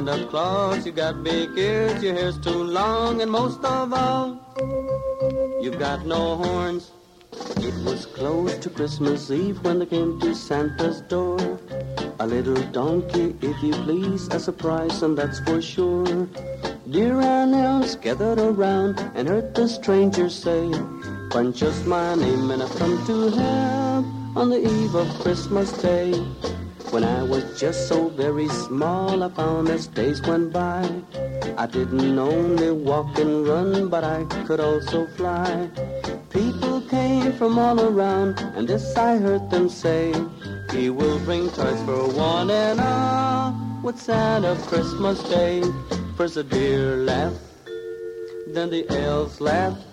Santa 0.00 0.26
Claus. 0.28 0.86
You 0.86 0.92
got 0.92 1.22
big 1.22 1.58
ears, 1.58 2.02
your 2.02 2.14
hair's 2.14 2.38
too 2.38 2.64
long, 2.64 3.20
and 3.20 3.30
most 3.30 3.62
of 3.62 3.92
all, 3.92 4.40
you've 5.60 5.78
got 5.78 6.06
no 6.06 6.36
horns. 6.36 6.92
It 7.58 7.74
was 7.84 8.06
close 8.06 8.56
to 8.60 8.70
Christmas 8.70 9.30
Eve 9.30 9.62
when 9.62 9.78
they 9.78 9.84
came 9.84 10.18
to 10.20 10.34
Santa's 10.34 11.02
door. 11.02 11.36
A 12.18 12.26
little 12.26 12.62
donkey, 12.72 13.36
if 13.42 13.62
you 13.62 13.74
please, 13.84 14.26
a 14.28 14.40
surprise, 14.40 15.02
and 15.02 15.18
that's 15.18 15.40
for 15.40 15.60
sure. 15.60 16.26
Dear 16.90 17.20
Ann 17.20 17.52
elves 17.52 17.94
gathered 17.96 18.38
around 18.38 18.98
and 19.14 19.28
heard 19.28 19.54
the 19.54 19.68
stranger 19.68 20.30
say, 20.30 20.70
Punch 21.28 21.60
Pancho's 21.60 21.84
my 21.84 22.14
name 22.14 22.50
and 22.50 22.62
I've 22.62 22.74
come 22.76 22.96
to 23.06 23.28
help 23.36 24.06
on 24.34 24.48
the 24.48 24.66
eve 24.66 24.94
of 24.94 25.06
Christmas 25.20 25.70
Day. 25.82 26.14
When 26.90 27.04
I 27.04 27.22
was 27.22 27.44
just 27.60 27.86
so 27.86 28.08
very 28.08 28.48
small, 28.48 29.22
I 29.22 29.28
found 29.28 29.68
as 29.68 29.86
days 29.86 30.20
went 30.22 30.52
by, 30.52 30.82
I 31.56 31.66
didn't 31.66 32.18
only 32.18 32.72
walk 32.72 33.16
and 33.16 33.46
run, 33.46 33.88
but 33.88 34.02
I 34.02 34.24
could 34.44 34.58
also 34.58 35.06
fly. 35.16 35.70
People 36.30 36.80
came 36.80 37.32
from 37.34 37.60
all 37.60 37.80
around, 37.80 38.40
and 38.56 38.66
this 38.66 38.96
I 38.96 39.18
heard 39.18 39.50
them 39.50 39.68
say, 39.68 40.12
He 40.72 40.90
will 40.90 41.20
bring 41.20 41.48
toys 41.50 41.80
for 41.84 42.08
one 42.08 42.50
and 42.50 42.80
all, 42.80 43.54
with 43.84 44.00
Santa 44.00 44.56
Christmas 44.66 45.22
Day. 45.28 45.62
First 46.16 46.34
the 46.34 46.42
deer 46.42 46.96
laughed, 46.96 47.38
then 48.48 48.68
the 48.68 48.84
elves 48.90 49.40
laughed, 49.40 49.86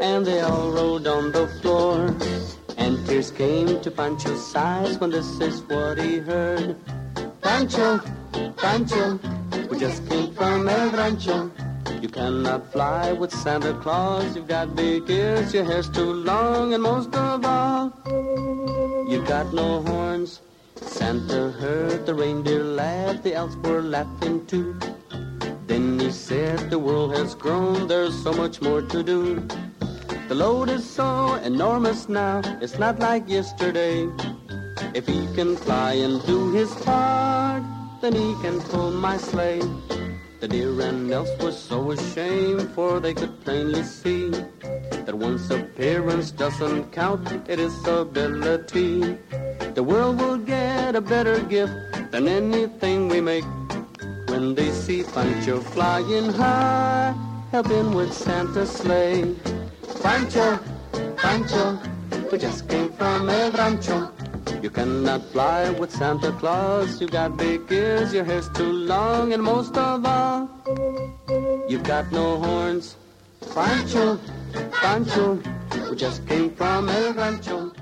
and 0.00 0.24
they 0.24 0.40
all 0.40 0.70
rolled 0.70 1.06
on 1.06 1.32
the 1.32 1.46
floor. 1.60 2.16
And 2.78 3.04
tears 3.06 3.30
came 3.30 3.80
to 3.82 3.90
Pancho's 3.90 4.54
eyes 4.56 4.98
when 4.98 5.10
this 5.10 5.40
is 5.40 5.60
what 5.62 5.98
he 5.98 6.18
heard. 6.18 6.76
Pancho, 7.42 8.00
Pancho, 8.56 9.18
we 9.68 9.78
just 9.78 10.08
came 10.08 10.32
from 10.32 10.68
El 10.68 10.90
Rancho. 10.90 11.50
You 12.00 12.08
cannot 12.08 12.72
fly 12.72 13.12
with 13.12 13.32
Santa 13.32 13.74
Claus. 13.74 14.36
You've 14.36 14.46
got 14.46 14.76
big 14.76 15.10
ears, 15.10 15.52
your 15.52 15.64
hair's 15.64 15.90
too 15.90 16.12
long, 16.12 16.72
and 16.72 16.82
most 16.82 17.14
of 17.14 17.44
all, 17.44 17.92
you've 19.08 19.26
got 19.26 19.52
no 19.52 19.82
horns. 19.82 20.40
Santa 20.76 21.50
heard 21.50 22.06
the 22.06 22.14
reindeer 22.14 22.62
laugh, 22.62 23.22
the 23.22 23.34
elves 23.34 23.56
were 23.56 23.82
laughing 23.82 24.46
too. 24.46 24.78
Then 25.66 25.98
he 25.98 26.10
said, 26.10 26.70
The 26.70 26.78
world 26.78 27.14
has 27.16 27.34
grown, 27.34 27.88
there's 27.88 28.16
so 28.22 28.32
much 28.32 28.62
more 28.62 28.82
to 28.82 29.02
do. 29.02 29.46
The 30.28 30.34
load 30.34 30.68
is 30.68 30.84
so 30.84 31.36
enormous 31.36 32.06
now, 32.06 32.42
it's 32.60 32.78
not 32.78 32.98
like 32.98 33.26
yesterday. 33.30 34.06
If 34.92 35.06
he 35.06 35.26
can 35.34 35.56
fly 35.56 35.92
and 35.94 36.22
do 36.26 36.52
his 36.52 36.70
part, 36.84 37.62
then 38.02 38.12
he 38.12 38.34
can 38.42 38.60
pull 38.60 38.90
my 38.90 39.16
sleigh. 39.16 39.62
The 40.40 40.48
deer 40.48 40.78
and 40.82 41.10
elves 41.10 41.30
were 41.42 41.52
so 41.52 41.92
ashamed, 41.92 42.68
for 42.74 43.00
they 43.00 43.14
could 43.14 43.40
plainly 43.40 43.82
see 43.82 44.28
that 44.28 45.14
once 45.14 45.48
appearance 45.48 46.30
doesn't 46.30 46.92
count, 46.92 47.26
it 47.48 47.58
is 47.58 47.72
ability. 47.86 49.16
The 49.72 49.82
world 49.82 50.20
will 50.20 50.36
get 50.36 50.94
a 50.94 51.00
better 51.00 51.40
gift 51.40 51.72
than 52.10 52.28
anything 52.28 53.08
we 53.08 53.22
make 53.22 53.46
when 54.28 54.54
they 54.54 54.72
see 54.72 55.04
Pancho 55.04 55.60
flying 55.60 56.34
high, 56.34 57.14
helping 57.50 57.94
with 57.94 58.12
Santa's 58.12 58.70
sleigh. 58.70 59.34
Pancho, 60.02 60.58
Pancho, 61.16 61.78
we 62.30 62.38
just 62.38 62.68
came 62.68 62.90
from 62.92 63.28
El 63.28 63.50
Rancho. 63.52 64.10
You 64.62 64.70
cannot 64.70 65.22
fly 65.32 65.70
with 65.70 65.90
Santa 65.90 66.32
Claus. 66.32 67.00
You 67.00 67.08
got 67.08 67.36
big 67.36 67.70
ears, 67.70 68.12
your 68.12 68.24
hair's 68.24 68.48
too 68.50 68.72
long, 68.72 69.32
and 69.32 69.42
most 69.42 69.76
of 69.76 70.04
all, 70.06 70.48
you've 71.68 71.84
got 71.84 72.10
no 72.12 72.38
horns. 72.38 72.96
Pancho, 73.54 74.18
Pancho, 74.72 75.40
we 75.90 75.96
just 75.96 76.26
came 76.26 76.50
from 76.54 76.88
El 76.88 77.14
Rancho. 77.14 77.72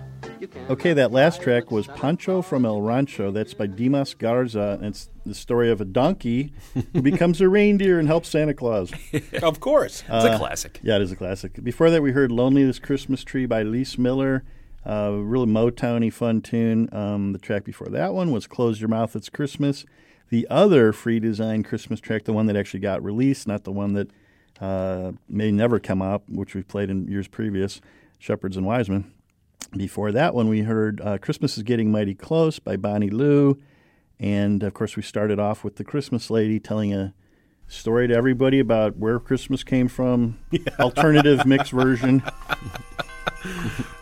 Okay, 0.70 0.92
that 0.92 1.12
last 1.12 1.40
track 1.40 1.70
was 1.70 1.86
Pancho 1.86 2.42
from 2.42 2.64
El 2.64 2.80
Rancho. 2.80 3.30
That's 3.30 3.54
by 3.54 3.66
Dimas 3.66 4.14
Garza, 4.14 4.78
and 4.80 4.86
it's 4.86 5.08
the 5.24 5.34
story 5.34 5.70
of 5.70 5.80
a 5.80 5.84
donkey 5.84 6.52
who 6.92 7.02
becomes 7.02 7.40
a 7.40 7.48
reindeer 7.48 7.98
and 7.98 8.08
helps 8.08 8.28
Santa 8.28 8.54
Claus. 8.54 8.92
of 9.42 9.60
course. 9.60 10.04
It's 10.08 10.24
a 10.24 10.38
classic. 10.38 10.80
Yeah, 10.82 10.96
it 10.96 11.02
is 11.02 11.12
a 11.12 11.16
classic. 11.16 11.62
Before 11.62 11.90
that, 11.90 12.02
we 12.02 12.12
heard 12.12 12.30
Lonely 12.30 12.64
This 12.64 12.78
Christmas 12.78 13.24
Tree 13.24 13.46
by 13.46 13.62
Lise 13.62 13.98
Miller. 13.98 14.44
Uh, 14.84 15.12
really 15.14 15.46
Motowny 15.46 16.12
fun 16.12 16.40
tune. 16.42 16.88
Um, 16.92 17.32
the 17.32 17.38
track 17.38 17.64
before 17.64 17.88
that 17.88 18.14
one 18.14 18.30
was 18.30 18.46
Close 18.46 18.80
Your 18.80 18.88
Mouth, 18.88 19.16
It's 19.16 19.28
Christmas. 19.28 19.84
The 20.28 20.46
other 20.50 20.92
free 20.92 21.20
design 21.20 21.62
Christmas 21.62 22.00
track, 22.00 22.24
the 22.24 22.32
one 22.32 22.46
that 22.46 22.56
actually 22.56 22.80
got 22.80 23.02
released, 23.02 23.46
not 23.46 23.64
the 23.64 23.72
one 23.72 23.94
that 23.94 24.10
uh, 24.60 25.12
may 25.28 25.50
never 25.50 25.78
come 25.78 26.02
up, 26.02 26.28
which 26.28 26.54
we've 26.54 26.66
played 26.66 26.90
in 26.90 27.08
years 27.08 27.28
previous, 27.28 27.80
Shepherds 28.18 28.56
and 28.56 28.66
Wisemen. 28.66 29.12
Before 29.72 30.12
that 30.12 30.34
one, 30.34 30.48
we 30.48 30.60
heard 30.62 31.00
uh, 31.00 31.18
Christmas 31.18 31.56
is 31.56 31.62
Getting 31.62 31.90
Mighty 31.90 32.14
Close 32.14 32.58
by 32.58 32.76
Bonnie 32.76 33.10
Lou. 33.10 33.58
And 34.18 34.62
of 34.62 34.74
course, 34.74 34.96
we 34.96 35.02
started 35.02 35.38
off 35.38 35.64
with 35.64 35.76
the 35.76 35.84
Christmas 35.84 36.30
lady 36.30 36.58
telling 36.58 36.94
a 36.94 37.14
story 37.68 38.08
to 38.08 38.14
everybody 38.14 38.60
about 38.60 38.96
where 38.96 39.18
Christmas 39.18 39.64
came 39.64 39.88
from, 39.88 40.38
alternative 40.78 41.44
mix 41.44 41.70
version. 41.70 42.22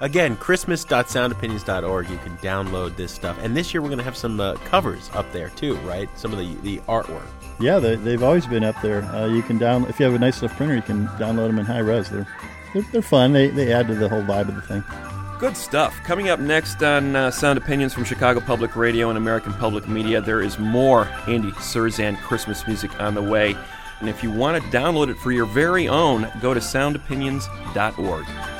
Again, 0.00 0.36
christmas.soundopinions.org. 0.36 2.08
You 2.08 2.18
can 2.18 2.36
download 2.38 2.96
this 2.96 3.12
stuff. 3.12 3.38
And 3.42 3.56
this 3.56 3.74
year 3.74 3.82
we're 3.82 3.88
going 3.88 3.98
to 3.98 4.04
have 4.04 4.16
some 4.16 4.40
uh, 4.40 4.54
covers 4.66 5.10
up 5.14 5.30
there 5.32 5.50
too, 5.50 5.74
right? 5.78 6.08
Some 6.18 6.32
of 6.32 6.38
the, 6.38 6.54
the 6.62 6.78
artwork. 6.86 7.26
Yeah, 7.60 7.78
they, 7.78 7.96
they've 7.96 8.22
always 8.22 8.46
been 8.46 8.64
up 8.64 8.80
there. 8.82 9.02
Uh, 9.04 9.26
you 9.26 9.42
can 9.42 9.58
down 9.58 9.84
if 9.86 9.98
you 9.98 10.04
have 10.04 10.14
a 10.14 10.18
nice 10.18 10.42
enough 10.42 10.56
printer, 10.56 10.74
you 10.74 10.82
can 10.82 11.06
download 11.08 11.48
them 11.48 11.58
in 11.58 11.66
high 11.66 11.78
res. 11.78 12.10
They're 12.10 12.26
they're, 12.72 12.82
they're 12.92 13.02
fun. 13.02 13.32
They 13.32 13.48
they 13.48 13.72
add 13.72 13.86
to 13.88 13.94
the 13.94 14.08
whole 14.08 14.22
vibe 14.22 14.48
of 14.48 14.56
the 14.56 14.62
thing. 14.62 14.84
Good 15.44 15.58
stuff. 15.58 16.02
Coming 16.04 16.30
up 16.30 16.40
next 16.40 16.82
on 16.82 17.14
uh, 17.14 17.30
Sound 17.30 17.58
Opinions 17.58 17.92
from 17.92 18.04
Chicago 18.04 18.40
Public 18.40 18.76
Radio 18.76 19.10
and 19.10 19.18
American 19.18 19.52
Public 19.52 19.86
Media, 19.86 20.18
there 20.18 20.40
is 20.40 20.58
more 20.58 21.06
Andy 21.28 21.50
Cirzan 21.50 22.16
Christmas 22.16 22.66
music 22.66 22.98
on 22.98 23.14
the 23.14 23.20
way. 23.20 23.54
And 24.00 24.08
if 24.08 24.22
you 24.22 24.30
want 24.30 24.56
to 24.56 24.70
download 24.70 25.10
it 25.10 25.18
for 25.18 25.32
your 25.32 25.44
very 25.44 25.86
own, 25.86 26.32
go 26.40 26.54
to 26.54 26.60
soundopinions.org. 26.60 28.53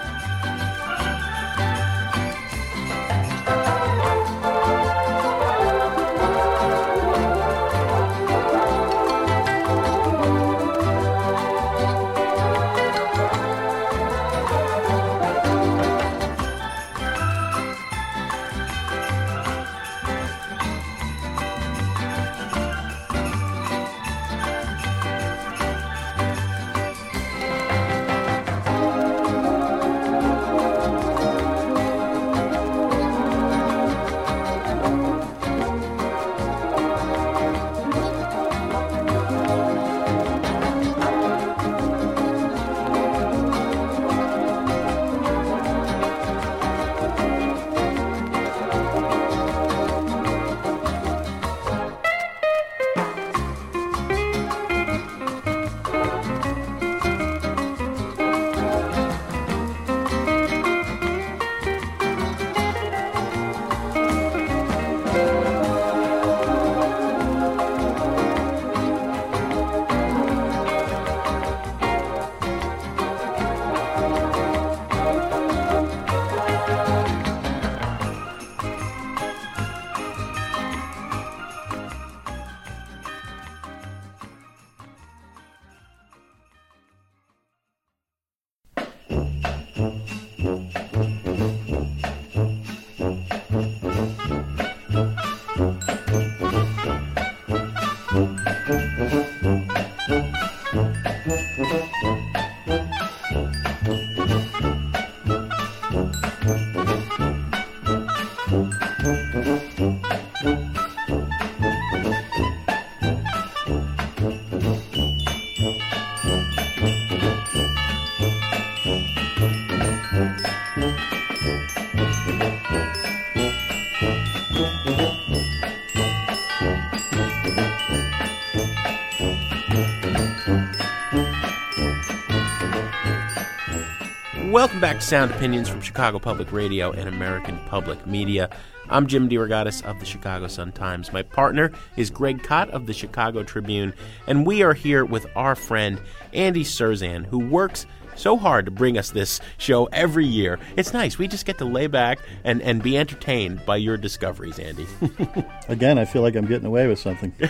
back 134.85 134.97
to 134.97 135.03
Sound 135.03 135.31
Opinions 135.31 135.67
from 135.67 135.81
Chicago 135.81 136.19
Public 136.19 136.53
Radio 136.53 136.93
and 136.93 137.09
American 137.09 137.59
Public 137.69 138.07
Media. 138.07 138.51
I'm 138.91 139.07
Jim 139.07 139.31
DeRogatis 139.31 139.83
of 139.83 139.99
the 139.99 140.05
Chicago 140.05 140.47
Sun-Times. 140.47 141.11
My 141.11 141.23
partner 141.23 141.73
is 141.97 142.11
Greg 142.11 142.43
Kot 142.43 142.69
of 142.69 142.85
the 142.85 142.93
Chicago 142.93 143.43
Tribune, 143.43 143.95
and 144.27 144.47
we 144.47 144.63
are 144.63 144.75
here 144.75 145.07
with 145.07 145.27
our 145.37 145.55
friend 145.55 145.99
Andy 146.35 146.65
Cirzan, 146.65 147.25
who 147.25 147.39
works 147.39 147.87
so 148.17 148.37
hard 148.37 148.65
to 148.65 148.71
bring 148.71 148.99
us 148.99 149.11
this 149.11 149.41
show 149.59 149.87
every 149.87 150.27
year. 150.27 150.59
It's 150.77 150.93
nice. 150.93 151.19
We 151.19 151.29
just 151.29 151.47
get 151.47 151.59
to 151.59 151.65
lay 151.65 151.87
back 151.87 152.19
and, 152.45 152.63
and 152.63 152.83
be 152.83 152.97
entertained 152.97 153.65
by 153.67 153.77
your 153.77 153.97
discoveries, 153.97 154.59
Andy. 154.59 154.87
Again, 155.69 155.99
I 155.99 156.05
feel 156.05 156.23
like 156.23 156.35
I'm 156.37 156.47
getting 156.47 156.67
away 156.67 156.87
with 156.87 156.99
something. 156.99 157.33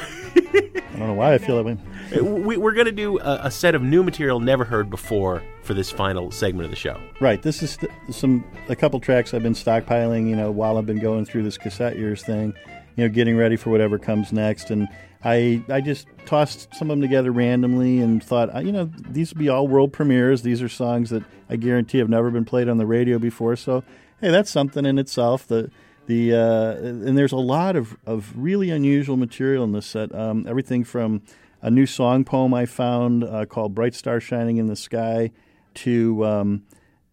I 0.94 0.98
don't 0.98 1.08
know 1.08 1.14
why 1.14 1.34
I 1.34 1.38
feel 1.38 1.56
that 1.56 1.64
way. 1.64 1.76
Uh, 2.16 2.24
we, 2.24 2.56
we're 2.56 2.72
going 2.72 2.86
to 2.86 2.92
do 2.92 3.18
a, 3.18 3.40
a 3.44 3.50
set 3.50 3.74
of 3.74 3.82
new 3.82 4.04
material 4.04 4.38
never 4.38 4.64
heard 4.64 4.90
before 4.90 5.42
for 5.62 5.74
this 5.74 5.90
final 5.90 6.30
segment 6.30 6.66
of 6.66 6.70
the 6.70 6.76
show. 6.76 7.00
Right. 7.20 7.42
This 7.42 7.62
is 7.62 7.76
th- 7.76 7.92
some 8.10 8.44
a 8.68 8.76
couple 8.76 9.00
tracks 9.00 9.34
I've 9.34 9.42
been 9.42 9.54
stockpiling, 9.54 10.28
you 10.28 10.36
know, 10.36 10.52
while 10.52 10.78
I've 10.78 10.86
been 10.86 11.00
going 11.00 11.24
through 11.24 11.42
this 11.42 11.58
cassette 11.58 11.98
years 11.98 12.22
thing, 12.22 12.54
you 12.96 13.08
know, 13.08 13.12
getting 13.12 13.36
ready 13.36 13.56
for 13.56 13.70
whatever 13.70 13.98
comes 13.98 14.32
next. 14.32 14.70
And 14.70 14.86
I 15.24 15.64
I 15.68 15.80
just 15.80 16.06
tossed 16.26 16.74
some 16.74 16.90
of 16.90 16.96
them 16.96 17.00
together 17.00 17.32
randomly 17.32 18.00
and 18.00 18.22
thought, 18.22 18.54
uh, 18.54 18.60
you 18.60 18.72
know, 18.72 18.90
these 19.08 19.32
would 19.32 19.38
be 19.38 19.48
all 19.48 19.66
world 19.66 19.92
premieres. 19.92 20.42
These 20.42 20.62
are 20.62 20.68
songs 20.68 21.10
that 21.10 21.22
I 21.48 21.56
guarantee 21.56 21.98
have 21.98 22.08
never 22.08 22.30
been 22.30 22.44
played 22.44 22.68
on 22.68 22.78
the 22.78 22.86
radio 22.86 23.18
before. 23.18 23.56
So, 23.56 23.84
hey, 24.20 24.30
that's 24.30 24.50
something 24.50 24.84
in 24.84 24.98
itself. 24.98 25.46
The 25.46 25.70
the 26.06 26.34
uh, 26.34 26.72
and 26.76 27.16
there's 27.16 27.32
a 27.32 27.36
lot 27.36 27.76
of, 27.76 27.96
of 28.06 28.32
really 28.36 28.70
unusual 28.70 29.16
material 29.16 29.64
in 29.64 29.72
this 29.72 29.86
set. 29.86 30.14
Um, 30.14 30.46
everything 30.46 30.84
from 30.84 31.22
a 31.62 31.70
new 31.70 31.86
song 31.86 32.24
poem 32.24 32.52
I 32.52 32.66
found 32.66 33.24
uh, 33.24 33.46
called 33.46 33.74
"Bright 33.74 33.94
Star 33.94 34.20
Shining 34.20 34.58
in 34.58 34.66
the 34.66 34.76
Sky" 34.76 35.30
to 35.74 36.24
um, 36.24 36.62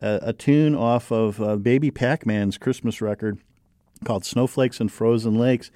a, 0.02 0.20
a 0.24 0.34
tune 0.34 0.76
off 0.76 1.12
of 1.12 1.42
uh, 1.42 1.56
Baby 1.56 1.92
Pac-Man's 1.92 2.58
Christmas 2.58 3.02
record 3.02 3.40
called 4.04 4.26
"Snowflakes 4.26 4.82
and 4.82 4.92
Frozen 4.92 5.40
Lakes," 5.40 5.72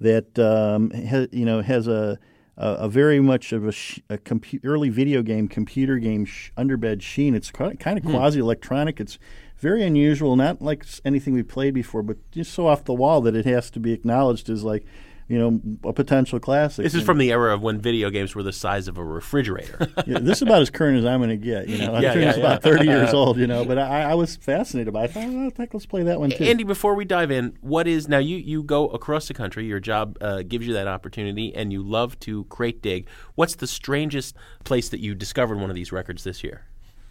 that 0.00 0.38
um, 0.38 0.90
ha, 0.90 1.26
you 1.32 1.44
know 1.44 1.60
has 1.62 1.86
a 1.88 2.18
a, 2.56 2.68
a 2.72 2.88
very 2.88 3.20
much 3.20 3.52
of 3.52 3.66
a, 3.66 3.72
sh- 3.72 4.00
a 4.10 4.18
compu- 4.18 4.60
early 4.64 4.90
video 4.90 5.22
game, 5.22 5.48
computer 5.48 5.98
game 5.98 6.24
sh- 6.26 6.50
underbed 6.58 7.00
sheen. 7.00 7.34
It's 7.34 7.50
kind 7.50 7.78
of 7.98 8.04
Hmm. 8.04 8.10
quasi 8.10 8.38
electronic. 8.40 9.00
It's 9.00 9.18
very 9.56 9.82
unusual, 9.82 10.36
not 10.36 10.60
like 10.60 10.84
anything 11.04 11.32
we 11.34 11.42
played 11.42 11.72
before, 11.74 12.02
but 12.02 12.16
just 12.30 12.52
so 12.52 12.66
off 12.66 12.84
the 12.84 12.92
wall 12.94 13.20
that 13.22 13.34
it 13.36 13.46
has 13.46 13.70
to 13.70 13.80
be 13.80 13.92
acknowledged 13.92 14.50
as 14.50 14.62
like, 14.64 14.84
you 15.30 15.38
know, 15.38 15.60
a 15.88 15.92
potential 15.92 16.40
classic. 16.40 16.82
This 16.82 16.92
is 16.92 17.04
from 17.04 17.18
the 17.18 17.30
era 17.30 17.54
of 17.54 17.62
when 17.62 17.80
video 17.80 18.10
games 18.10 18.34
were 18.34 18.42
the 18.42 18.52
size 18.52 18.88
of 18.88 18.98
a 18.98 19.04
refrigerator. 19.04 19.88
yeah, 20.06 20.18
this 20.18 20.38
is 20.38 20.42
about 20.42 20.60
as 20.60 20.70
current 20.70 20.98
as 20.98 21.04
I'm 21.04 21.20
going 21.20 21.30
to 21.30 21.36
get. 21.36 21.68
You 21.68 21.78
know, 21.78 21.94
I'm 21.94 22.02
Yeah, 22.02 22.12
sure 22.14 22.22
yeah, 22.22 22.28
it's 22.30 22.38
about 22.38 22.64
30 22.64 22.84
years 22.84 23.14
old. 23.14 23.38
You 23.38 23.46
know, 23.46 23.64
but 23.66 23.78
I, 23.78 24.10
I 24.10 24.14
was 24.14 24.34
fascinated 24.34 24.92
by. 24.92 25.04
it. 25.04 25.10
I 25.10 25.12
thought, 25.12 25.28
well, 25.32 25.46
I 25.46 25.50
think 25.50 25.72
let's 25.72 25.86
play 25.86 26.02
that 26.02 26.18
one 26.18 26.30
too. 26.30 26.42
Andy, 26.42 26.64
before 26.64 26.96
we 26.96 27.04
dive 27.04 27.30
in, 27.30 27.56
what 27.60 27.86
is 27.86 28.08
now? 28.08 28.18
You 28.18 28.38
you 28.38 28.64
go 28.64 28.88
across 28.88 29.28
the 29.28 29.34
country. 29.34 29.66
Your 29.66 29.78
job 29.78 30.18
uh, 30.20 30.42
gives 30.42 30.66
you 30.66 30.72
that 30.72 30.88
opportunity, 30.88 31.54
and 31.54 31.72
you 31.72 31.80
love 31.80 32.18
to 32.20 32.42
crate 32.46 32.82
dig. 32.82 33.06
What's 33.36 33.54
the 33.54 33.68
strangest 33.68 34.34
place 34.64 34.88
that 34.88 34.98
you 34.98 35.14
discovered 35.14 35.60
one 35.60 35.70
of 35.70 35.76
these 35.76 35.92
records 35.92 36.24
this 36.24 36.42
year? 36.42 36.66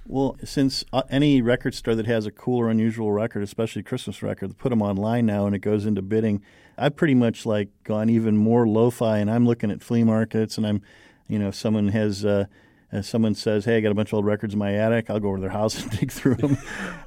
Well, 0.05 0.37
since 0.43 0.83
uh, 0.91 1.03
any 1.09 1.41
record 1.41 1.75
store 1.75 1.93
that 1.95 2.07
has 2.07 2.25
a 2.25 2.31
cool 2.31 2.59
or 2.59 2.69
unusual 2.69 3.11
record, 3.11 3.43
especially 3.43 3.83
Christmas 3.83 4.23
record, 4.23 4.57
put 4.57 4.71
them 4.71 4.81
online 4.81 5.27
now 5.27 5.45
and 5.45 5.55
it 5.55 5.59
goes 5.59 5.85
into 5.85 6.01
bidding. 6.01 6.41
I've 6.79 6.95
pretty 6.95 7.15
much 7.15 7.45
like 7.45 7.69
gone 7.83 8.09
even 8.09 8.37
more 8.37 8.67
lo-fi, 8.67 9.17
and 9.19 9.29
I'm 9.29 9.45
looking 9.45 9.71
at 9.71 9.81
flea 9.81 10.03
markets, 10.03 10.57
and 10.57 10.65
I'm, 10.65 10.81
you 11.27 11.39
know, 11.39 11.49
if 11.49 11.55
someone 11.55 11.89
has. 11.89 12.25
Uh, 12.25 12.45
uh, 12.91 13.03
someone 13.03 13.35
says, 13.35 13.65
"Hey, 13.65 13.77
I 13.77 13.81
got 13.81 13.91
a 13.91 13.95
bunch 13.95 14.09
of 14.09 14.15
old 14.15 14.25
records 14.25 14.53
in 14.53 14.59
my 14.59 14.73
attic," 14.73 15.09
I'll 15.09 15.19
go 15.19 15.27
over 15.27 15.37
to 15.37 15.41
their 15.41 15.51
house 15.51 15.79
and 15.83 15.91
dig 15.91 16.11
through 16.11 16.35
them. 16.35 16.57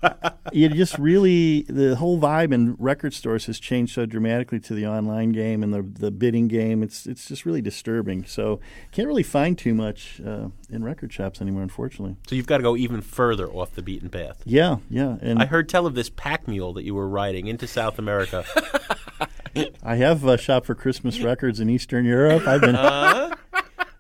you 0.53 0.69
just 0.69 0.97
really 0.99 1.63
the 1.63 1.97
whole 1.97 2.21
vibe 2.21 2.53
in 2.53 2.77
record 2.79 3.15
stores 3.15 3.47
has 3.47 3.59
changed 3.59 3.95
so 3.95 4.07
dramatically 4.07 4.61
to 4.61 4.75
the 4.75 4.87
online 4.87 5.33
game 5.33 5.63
and 5.63 5.75
the 5.75 5.83
the 5.83 6.11
bidding 6.11 6.47
game. 6.47 6.83
It's 6.83 7.07
it's 7.07 7.27
just 7.27 7.45
really 7.45 7.63
disturbing. 7.63 8.25
So 8.25 8.61
can't 8.93 9.09
really 9.09 9.25
find 9.25 9.59
too 9.59 9.75
much 9.75 10.21
uh, 10.25 10.49
in 10.71 10.85
record 10.85 11.13
shops 11.13 11.41
anymore, 11.41 11.63
unfortunately. 11.63 12.17
So 12.29 12.37
you've 12.37 12.47
got 12.47 12.59
to 12.59 12.63
go 12.63 12.77
even 12.77 13.01
further 13.01 13.49
off 13.49 13.75
the 13.75 13.83
beaten 13.83 14.09
path. 14.09 14.43
Yeah, 14.45 14.77
yeah. 14.89 15.17
And 15.21 15.43
I 15.43 15.47
heard 15.47 15.69
tell 15.69 15.87
of 15.87 15.95
this 15.95 16.11
pack 16.11 16.47
mule 16.47 16.73
that 16.75 16.85
you 16.85 16.95
were 16.95 17.09
riding 17.09 17.49
into 17.49 17.67
South 17.67 17.99
America. 17.99 18.45
I 19.83 19.97
have 19.97 20.27
uh, 20.27 20.37
shopped 20.37 20.67
for 20.67 20.75
Christmas 20.75 21.21
records 21.21 21.61
in 21.61 21.69
Eastern 21.71 22.05
Europe. 22.05 22.47
I've 22.47 22.61
been. 22.61 22.77
Uh, 22.77 23.35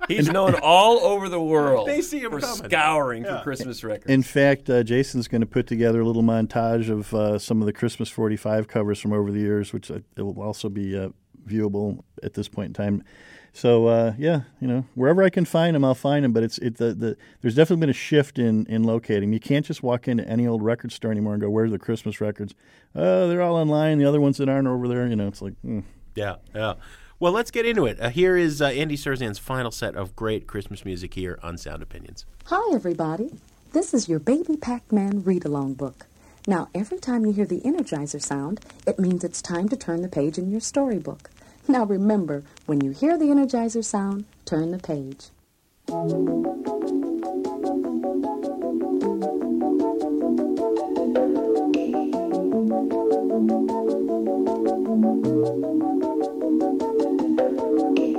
he's 0.08 0.30
known 0.30 0.54
all 0.62 0.98
over 1.00 1.28
the 1.28 1.40
world 1.40 1.86
They 1.88 2.00
see 2.00 2.18
him 2.20 2.30
for 2.32 2.40
coming. 2.40 2.56
scouring 2.70 3.24
Yeah. 3.24 3.38
for 3.38 3.44
Christmas 3.44 3.84
records. 3.84 4.10
In 4.10 4.22
fact, 4.22 4.68
uh, 4.68 4.82
Jason's 4.82 5.28
going 5.28 5.40
to 5.42 5.46
put 5.46 5.66
together 5.66 6.00
a 6.00 6.04
little 6.06 6.22
montage 6.22 6.88
of 6.90 7.12
uh, 7.14 7.38
some 7.38 7.60
of 7.60 7.66
the 7.66 7.72
Christmas 7.72 8.08
45 8.08 8.68
covers 8.68 8.98
from 9.00 9.12
over 9.12 9.30
the 9.30 9.40
years, 9.40 9.72
which 9.72 9.90
uh, 9.90 10.00
it 10.16 10.22
will 10.22 10.40
also 10.42 10.68
be 10.68 10.96
uh, 10.98 11.08
viewable 11.46 12.00
at 12.22 12.34
this 12.34 12.48
point 12.48 12.68
in 12.68 12.72
time. 12.74 13.04
So 13.52 13.86
uh, 13.86 14.14
yeah, 14.18 14.42
you 14.60 14.68
know, 14.68 14.86
wherever 14.94 15.22
I 15.22 15.30
can 15.30 15.44
find 15.44 15.74
them, 15.74 15.84
I'll 15.84 15.94
find 15.94 16.24
them. 16.24 16.32
But 16.32 16.42
it's 16.42 16.58
it 16.58 16.78
the, 16.78 16.94
the 16.94 17.16
there's 17.42 17.54
definitely 17.54 17.80
been 17.80 17.90
a 17.90 17.94
shift 17.94 18.38
in 18.38 18.66
in 18.66 18.82
locating. 18.84 19.32
You 19.32 19.40
can't 19.40 19.66
just 19.66 19.82
walk 19.82 20.08
into 20.08 20.26
any 20.26 20.46
old 20.46 20.62
record 20.62 20.92
store 20.92 21.10
anymore 21.10 21.34
and 21.34 21.42
go, 21.42 21.50
"Where's 21.50 21.70
the 21.70 21.78
Christmas 21.78 22.20
records?" 22.20 22.54
Oh, 22.94 23.28
they're 23.28 23.42
all 23.42 23.56
online. 23.56 23.98
The 23.98 24.04
other 24.04 24.20
ones 24.20 24.38
that 24.38 24.48
aren't 24.48 24.68
over 24.68 24.88
there, 24.88 25.06
you 25.06 25.16
know, 25.16 25.28
it's 25.28 25.42
like. 25.42 25.54
Mm. 25.64 25.84
yeah, 26.14 26.36
yeah. 26.54 26.74
Well, 27.20 27.32
let's 27.32 27.52
get 27.52 27.64
into 27.66 27.86
it. 27.86 28.00
Uh, 28.00 28.08
here 28.08 28.36
is 28.36 28.60
uh, 28.60 28.66
Andy 28.66 28.96
Cirzan's 28.96 29.38
final 29.38 29.70
set 29.70 29.94
of 29.94 30.16
great 30.16 30.48
Christmas 30.48 30.84
music 30.84 31.14
here 31.14 31.38
on 31.40 31.56
Sound 31.56 31.80
Opinions. 31.80 32.26
Hi, 32.46 32.74
everybody. 32.74 33.30
This 33.72 33.94
is 33.94 34.08
your 34.08 34.18
Baby 34.18 34.56
Pac 34.56 34.90
Man 34.90 35.22
read 35.22 35.44
along 35.44 35.74
book. 35.74 36.06
Now, 36.48 36.68
every 36.74 36.98
time 36.98 37.24
you 37.24 37.32
hear 37.32 37.46
the 37.46 37.60
Energizer 37.60 38.20
sound, 38.20 38.60
it 38.88 38.98
means 38.98 39.22
it's 39.22 39.40
time 39.40 39.68
to 39.68 39.76
turn 39.76 40.02
the 40.02 40.08
page 40.08 40.36
in 40.36 40.50
your 40.50 40.60
storybook. 40.60 41.30
Now, 41.68 41.84
remember, 41.84 42.42
when 42.66 42.80
you 42.80 42.90
hear 42.90 43.16
the 43.16 43.26
Energizer 43.26 43.84
sound, 43.84 44.24
turn 44.44 44.72
the 44.72 44.78
page. 44.78 45.28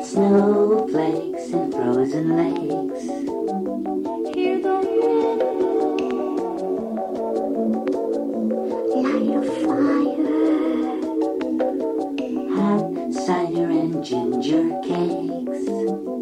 Snowflakes 0.05 1.51
and 1.53 1.73
frozen 1.73 2.35
lakes. 2.37 3.92
Ginger 14.03 14.81
cakes. 14.83 16.12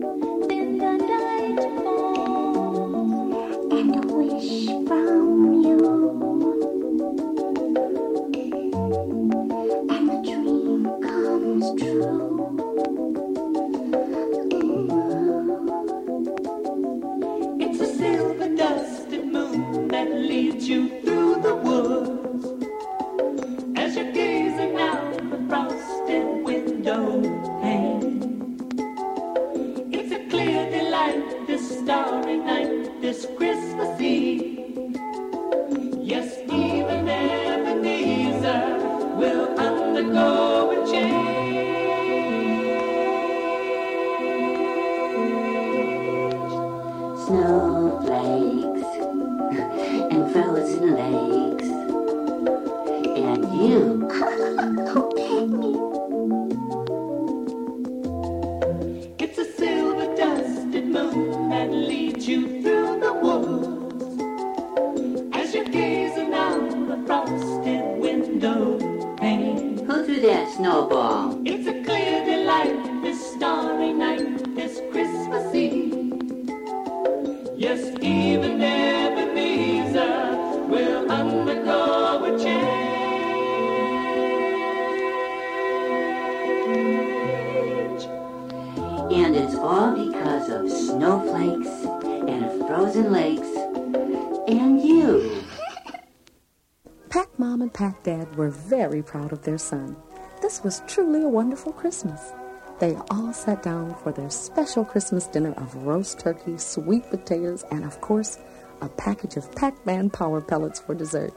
Their 99.43 99.57
son. 99.57 99.95
This 100.41 100.63
was 100.63 100.81
truly 100.87 101.23
a 101.23 101.27
wonderful 101.27 101.73
Christmas. 101.73 102.31
They 102.79 102.95
all 103.11 103.31
sat 103.31 103.61
down 103.61 103.95
for 103.95 104.11
their 104.11 104.29
special 104.29 104.83
Christmas 104.83 105.27
dinner 105.27 105.53
of 105.53 105.75
roast 105.75 106.19
turkey, 106.19 106.57
sweet 106.57 107.09
potatoes, 107.09 107.63
and 107.71 107.85
of 107.85 108.01
course, 108.01 108.39
a 108.81 108.89
package 108.89 109.37
of 109.37 109.53
Pac 109.53 109.85
Man 109.85 110.09
power 110.09 110.41
pellets 110.41 110.79
for 110.79 110.95
dessert. 110.95 111.33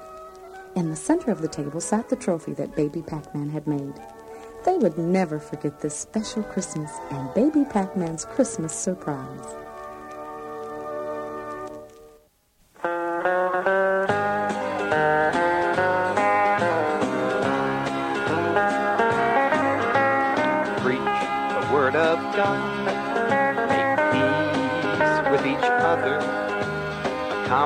In 0.75 0.89
the 0.89 0.97
center 0.97 1.31
of 1.31 1.43
the 1.43 1.49
table 1.49 1.81
sat 1.81 2.09
the 2.09 2.17
trophy 2.17 2.55
that 2.55 2.75
Baby 2.75 3.03
Pac 3.03 3.35
Man 3.35 3.51
had 3.51 3.67
made. 3.67 3.95
They 4.65 4.79
would 4.79 4.97
never 4.97 5.39
forget 5.39 5.81
this 5.81 5.95
special 5.95 6.43
Christmas 6.43 6.91
and 7.11 7.33
Baby 7.35 7.65
Pac 7.69 7.95
Man's 7.97 8.25
Christmas 8.25 8.73
surprise. 8.73 9.64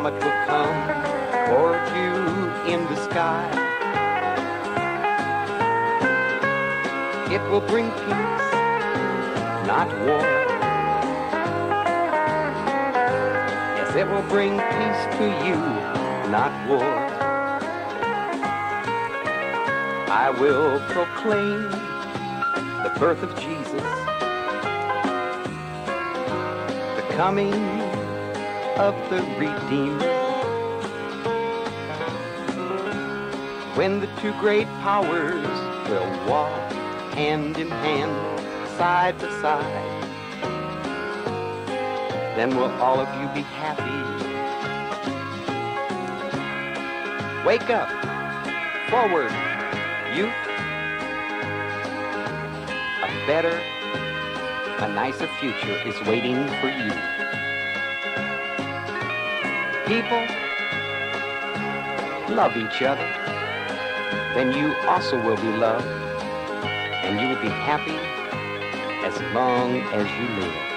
Comet 0.08 0.24
will 0.24 0.46
come 0.46 0.78
toward 1.48 1.82
you 1.96 2.72
in 2.72 2.80
the 2.86 2.96
sky. 3.10 3.44
It 7.30 7.42
will 7.50 7.60
bring 7.60 7.90
peace, 7.90 8.52
not 9.66 9.88
war. 10.06 10.24
Yes, 13.76 13.96
it 13.96 14.08
will 14.08 14.28
bring 14.28 14.52
peace 14.56 15.02
to 15.18 15.26
you, 15.46 15.56
not 16.30 16.52
war. 16.68 16.94
I 20.10 20.30
will 20.40 20.80
proclaim 20.88 21.70
the 22.82 22.92
birth 22.98 23.22
of 23.22 23.34
Jesus, 23.38 23.82
the 26.96 27.14
coming 27.14 27.87
of 28.78 28.94
the 29.10 29.20
Redeemer. 29.36 29.98
When 33.74 33.98
the 33.98 34.06
two 34.20 34.32
great 34.38 34.68
powers 34.82 35.44
will 35.88 36.28
walk 36.28 36.72
hand 37.12 37.58
in 37.58 37.68
hand, 37.68 38.38
side 38.78 39.18
to 39.18 39.30
side, 39.40 40.02
then 42.36 42.54
will 42.56 42.70
all 42.80 43.00
of 43.00 43.08
you 43.20 43.26
be 43.34 43.42
happy. 43.42 43.98
Wake 47.44 47.68
up, 47.70 47.88
forward, 48.90 49.32
youth. 50.14 50.28
A 53.02 53.26
better, 53.26 53.60
a 54.78 54.88
nicer 54.94 55.26
future 55.40 55.82
is 55.84 56.00
waiting 56.06 56.46
for 56.60 56.68
you. 56.68 57.37
People, 59.88 60.20
love 62.36 62.54
each 62.58 62.82
other. 62.82 63.08
Then 64.34 64.52
you 64.52 64.74
also 64.86 65.16
will 65.16 65.36
be 65.36 65.48
loved, 65.56 65.86
and 65.86 67.18
you 67.18 67.28
will 67.28 67.40
be 67.40 67.48
happy 67.48 67.96
as 69.06 69.18
long 69.32 69.76
as 69.94 70.06
you 70.20 70.28
live. 70.36 70.68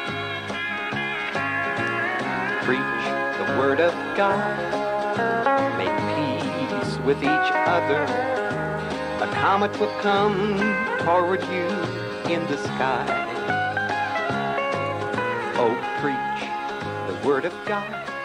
Preach 2.63 3.03
the 3.37 3.59
word 3.59 3.81
of 3.81 3.93
God, 4.15 4.55
make 5.77 5.99
peace 6.15 6.97
with 6.99 7.17
each 7.17 7.51
other. 7.67 8.03
A 9.21 9.27
comet 9.33 9.77
will 9.77 9.93
come 9.99 10.57
toward 10.99 11.41
you 11.51 11.67
in 12.33 12.47
the 12.47 12.55
sky. 12.63 13.05
Oh, 15.57 15.75
preach 15.99 16.47
the 17.09 17.27
word 17.27 17.43
of 17.43 17.53
God. 17.65 18.20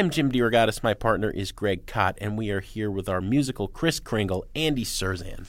I'm 0.00 0.08
Jim 0.08 0.32
DeRogatis. 0.32 0.82
My 0.82 0.94
partner 0.94 1.30
is 1.30 1.52
Greg 1.52 1.86
Kot, 1.86 2.16
and 2.22 2.38
we 2.38 2.48
are 2.50 2.60
here 2.60 2.90
with 2.90 3.06
our 3.06 3.20
musical 3.20 3.68
Kris 3.68 4.00
Kringle, 4.00 4.46
Andy 4.56 4.82
Cirzan. 4.82 5.46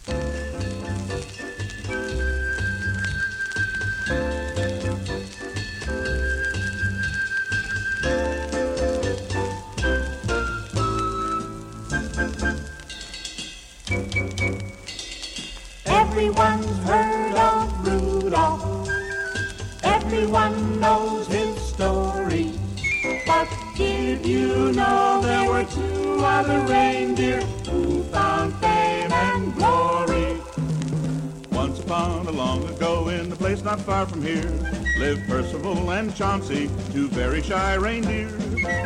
Everyone's 15.86 16.78
heard 16.80 17.01
other 26.42 26.74
reindeer 26.74 27.39
who 27.70 28.02
found 28.06 28.52
fame 28.56 29.12
and 29.12 29.54
glory? 29.54 30.42
Once 31.52 31.80
upon 31.82 32.26
a 32.26 32.32
long 32.32 32.68
ago, 32.68 33.10
in 33.10 33.32
a 33.32 33.36
place 33.36 33.62
not 33.64 33.80
far 33.80 34.08
from 34.08 34.24
here, 34.24 34.50
lived 34.98 35.30
Percival 35.30 35.92
and 35.92 36.16
Chauncey, 36.16 36.68
two 36.92 37.08
very 37.10 37.44
shy 37.44 37.76
reindeer. 37.76 38.28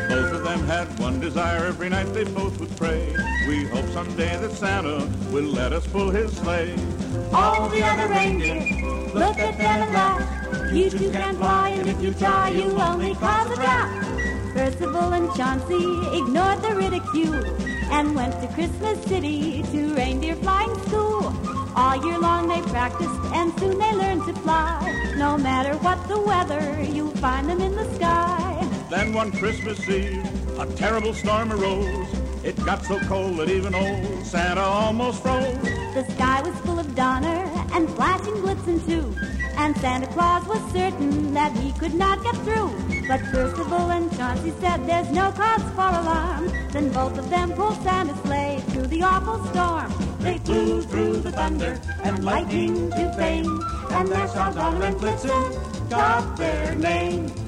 Both 0.09 0.33
of 0.33 0.43
them 0.43 0.67
had 0.67 0.99
one 0.99 1.21
desire, 1.21 1.65
every 1.65 1.87
night 1.87 2.13
they 2.13 2.25
both 2.25 2.59
would 2.59 2.75
pray. 2.75 3.15
We 3.47 3.63
hope 3.63 3.87
someday 3.91 4.35
that 4.35 4.51
Santa 4.51 5.09
will 5.31 5.45
let 5.45 5.71
us 5.71 5.87
pull 5.87 6.09
his 6.09 6.35
sleigh. 6.35 6.75
All 7.31 7.69
the 7.69 7.81
other 7.83 8.09
reindeer 8.09 8.59
looked 9.13 9.39
at 9.39 9.57
them 9.57 9.81
and 9.83 9.93
laughed. 9.93 10.73
You 10.73 10.89
two 10.89 11.09
can't 11.09 11.37
fly, 11.37 11.69
and 11.69 11.87
if 11.87 12.01
you 12.01 12.13
try, 12.15 12.49
you'll 12.49 12.81
only 12.81 13.15
cause 13.15 13.49
a 13.49 13.55
draft. 13.55 14.04
Percival 14.55 15.11
and 15.11 15.29
Chauncey 15.35 15.83
ignored 16.17 16.61
the 16.61 16.73
ridicule 16.75 17.43
and 17.91 18.15
went 18.15 18.39
to 18.39 18.47
Christmas 18.53 19.03
City 19.03 19.61
to 19.63 19.93
reindeer 19.93 20.35
flying 20.35 20.73
school. 20.87 21.35
All 21.75 21.97
year 22.05 22.17
long 22.17 22.47
they 22.47 22.61
practiced 22.71 23.19
and 23.33 23.51
soon 23.59 23.77
they 23.77 23.91
learned 23.91 24.25
to 24.27 24.33
fly. 24.35 25.13
No 25.17 25.37
matter 25.37 25.73
what 25.79 26.07
the 26.07 26.21
weather, 26.21 26.81
you'll 26.81 27.17
find 27.17 27.49
them 27.49 27.59
in 27.59 27.75
the 27.75 27.83
sky. 27.95 28.65
Then 28.89 29.11
one 29.11 29.33
Christmas 29.33 29.89
Eve, 29.89 30.23
a 30.57 30.65
terrible 30.77 31.13
storm 31.13 31.51
arose. 31.51 32.07
It 32.45 32.55
got 32.63 32.85
so 32.85 32.97
cold 33.01 33.39
that 33.39 33.49
even 33.49 33.75
old 33.75 34.25
Santa 34.25 34.61
almost 34.61 35.21
froze. 35.21 35.61
The 35.93 36.05
sky 36.11 36.41
was 36.41 36.57
full 36.61 36.79
of 36.79 36.95
donner 36.95 37.43
and 37.73 37.89
flashing 37.89 38.35
blitzen 38.35 38.79
too. 38.87 39.44
And 39.65 39.75
Santa 39.77 40.05
Claus 40.05 40.45
was 40.45 40.61
certain 40.71 41.33
that 41.33 41.51
he 41.57 41.71
could 41.71 41.95
not 41.95 42.21
get 42.21 42.35
through. 42.45 42.69
But 43.07 43.19
Percival 43.31 43.89
and 43.89 44.15
Chauncey 44.15 44.53
said 44.59 44.85
there's 44.85 45.09
no 45.09 45.31
cause 45.31 45.63
for 45.73 45.89
alarm. 46.01 46.51
Then 46.71 46.91
both 46.91 47.17
of 47.17 47.31
them 47.31 47.51
pulled 47.51 47.81
Santa's 47.81 48.19
sleigh 48.19 48.61
through 48.67 48.85
the 48.85 49.01
awful 49.01 49.43
storm. 49.45 49.91
They 50.19 50.37
flew 50.37 50.83
through 50.83 51.17
the 51.21 51.31
thunder 51.31 51.81
and 52.03 52.23
lightning 52.23 52.91
to 52.91 53.11
fame. 53.17 53.59
And 53.89 54.07
that's 54.07 54.33
how 54.33 54.51
Donner 54.51 54.85
and 54.85 54.97
Blitzen 54.97 55.89
got 55.89 56.37
their 56.37 56.75
name. 56.75 57.44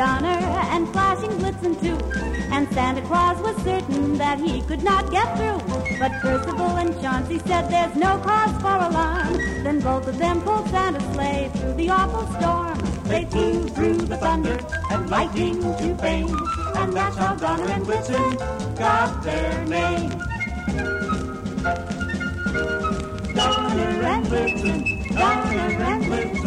Donner 0.00 0.40
and 0.72 0.88
flashing 0.94 1.28
Blitzen 1.32 1.78
too. 1.78 1.98
And 2.54 2.66
Santa 2.72 3.02
Claus 3.02 3.38
was 3.42 3.54
certain 3.62 4.16
that 4.16 4.40
he 4.40 4.62
could 4.62 4.82
not 4.82 5.10
get 5.10 5.28
through. 5.36 5.60
But 5.98 6.12
Percival 6.22 6.78
and 6.78 6.98
Chauncey 7.02 7.38
said 7.40 7.68
there's 7.68 7.94
no 7.96 8.18
cause 8.20 8.54
for 8.62 8.76
alarm. 8.88 9.34
Then 9.62 9.78
both 9.80 10.08
of 10.08 10.16
them 10.16 10.40
pulled 10.40 10.70
Santa's 10.70 11.04
sleigh 11.12 11.50
through 11.54 11.74
the 11.74 11.90
awful 11.90 12.26
storm. 12.38 12.78
They 13.10 13.26
flew 13.26 13.68
through 13.68 13.98
the 14.12 14.16
thunder 14.16 14.58
and 14.90 15.10
lightning 15.10 15.60
to 15.60 15.94
fame. 15.96 16.34
And 16.76 16.94
that's 16.94 17.16
how 17.16 17.34
Donner 17.34 17.68
and 17.70 17.84
Blitzen 17.84 18.78
got 18.78 19.22
their 19.22 19.66
name. 19.66 20.08
Donner 23.34 24.02
and 24.12 24.26
Blitzen, 24.26 25.14
Donner 25.14 25.84
and 25.92 26.04
Blitzen, 26.04 26.39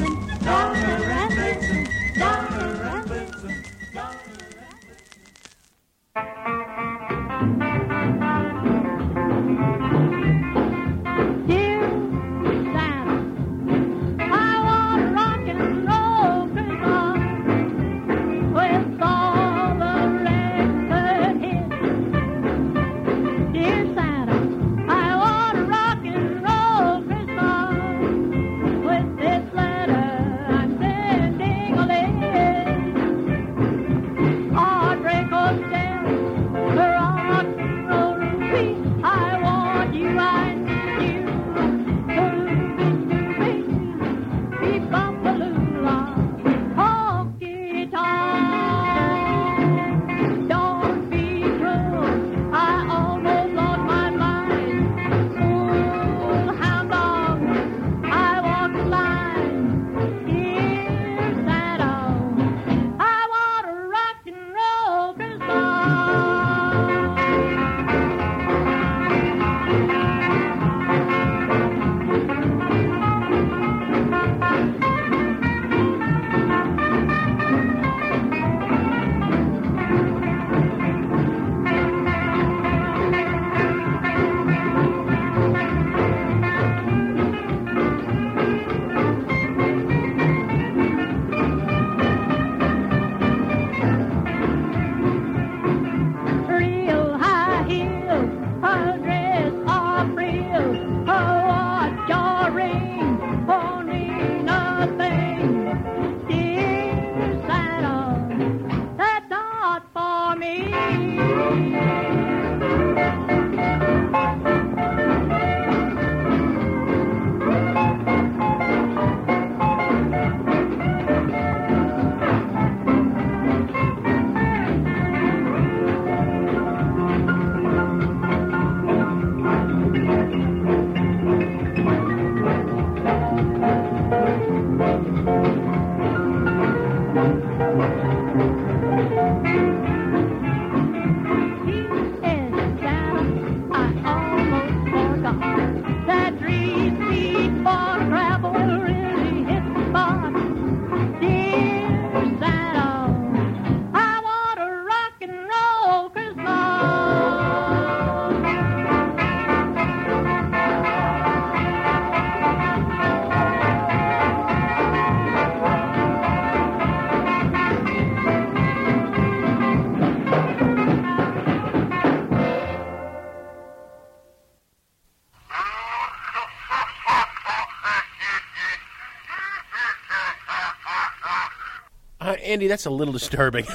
Andy, 182.54 182.68
that's 182.68 182.86
a 182.86 182.92
little 182.92 183.12
disturbing. 183.12 183.66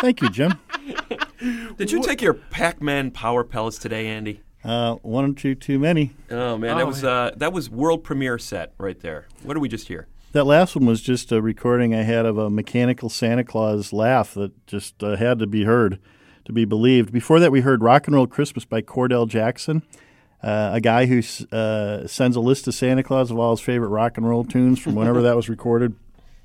Thank 0.00 0.20
you, 0.20 0.28
Jim. 0.28 0.52
Did 1.78 1.90
you 1.90 2.02
take 2.02 2.20
your 2.20 2.34
Pac-Man 2.34 3.10
power 3.10 3.42
pellets 3.42 3.78
today, 3.78 4.06
Andy? 4.06 4.42
Uh, 4.62 4.96
one 4.96 5.24
or 5.24 5.32
two 5.32 5.54
too 5.54 5.78
many. 5.78 6.12
Oh 6.30 6.58
man, 6.58 6.76
that 6.76 6.86
was 6.86 7.02
uh, 7.02 7.30
that 7.38 7.54
was 7.54 7.70
world 7.70 8.04
premiere 8.04 8.36
set 8.36 8.74
right 8.76 9.00
there. 9.00 9.28
What 9.44 9.54
did 9.54 9.60
we 9.60 9.68
just 9.70 9.88
hear? 9.88 10.08
That 10.32 10.44
last 10.44 10.76
one 10.76 10.84
was 10.84 11.00
just 11.00 11.32
a 11.32 11.40
recording 11.40 11.94
I 11.94 12.02
had 12.02 12.26
of 12.26 12.36
a 12.36 12.50
mechanical 12.50 13.08
Santa 13.08 13.44
Claus 13.44 13.94
laugh 13.94 14.34
that 14.34 14.66
just 14.66 15.02
uh, 15.02 15.16
had 15.16 15.38
to 15.38 15.46
be 15.46 15.64
heard, 15.64 15.98
to 16.44 16.52
be 16.52 16.66
believed. 16.66 17.10
Before 17.10 17.40
that, 17.40 17.50
we 17.50 17.62
heard 17.62 17.82
"Rock 17.82 18.06
and 18.08 18.14
Roll 18.14 18.26
Christmas" 18.26 18.66
by 18.66 18.82
Cordell 18.82 19.26
Jackson, 19.26 19.82
uh, 20.42 20.72
a 20.74 20.80
guy 20.82 21.06
who 21.06 21.22
uh, 21.50 22.06
sends 22.06 22.36
a 22.36 22.40
list 22.40 22.66
to 22.66 22.72
Santa 22.72 23.02
Claus 23.02 23.30
of 23.30 23.38
all 23.38 23.52
his 23.52 23.60
favorite 23.60 23.88
rock 23.88 24.18
and 24.18 24.28
roll 24.28 24.44
tunes 24.44 24.78
from 24.78 24.94
whenever 24.94 25.22
that 25.22 25.34
was 25.34 25.48
recorded. 25.48 25.94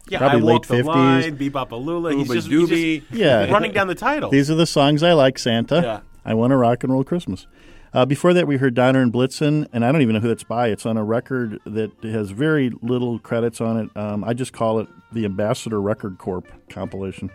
Yeah, 0.10 0.20
probably 0.20 0.42
I 0.42 0.44
late 0.44 0.54
Walk 0.54 0.62
the 0.68 0.74
fifties. 0.76 0.86
Line, 0.86 1.38
Bebop 1.38 1.70
Alula. 1.70 2.16
He's 2.16 2.30
just, 2.30 2.48
he's 2.48 2.70
just 3.02 3.12
Yeah, 3.12 3.52
running 3.52 3.72
down 3.72 3.88
the 3.88 3.96
title. 3.96 4.30
These 4.30 4.52
are 4.52 4.56
the 4.56 4.68
songs 4.68 5.02
I 5.04 5.14
like, 5.14 5.40
Santa. 5.40 5.82
Yeah. 5.82 6.00
I 6.24 6.34
want 6.34 6.54
a 6.54 6.58
rock 6.58 6.84
and 6.84 6.92
roll 6.94 7.04
Christmas. 7.04 7.48
Uh, 7.94 8.06
before 8.06 8.34
that, 8.34 8.46
we 8.46 8.58
heard 8.58 8.74
Donner 8.74 9.02
and 9.02 9.14
Blitzen, 9.14 9.68
and 9.72 9.86
I 9.86 9.92
don't 9.92 10.02
even 10.02 10.16
know 10.16 10.20
who 10.20 10.28
that's 10.28 10.44
by. 10.44 10.68
It's 10.68 10.86
on 10.86 10.98
a 10.98 11.04
record 11.04 11.60
that 11.66 11.92
has 12.04 12.32
very 12.32 12.72
little 12.82 13.20
credits 13.20 13.62
on 13.62 13.78
it. 13.78 13.98
Um, 13.98 14.24
I 14.24 14.34
just 14.34 14.52
call 14.52 14.80
it 14.80 14.90
the 15.14 15.24
Ambassador 15.24 15.82
Record 15.82 16.18
Corp 16.18 16.46
compilation. 16.70 17.32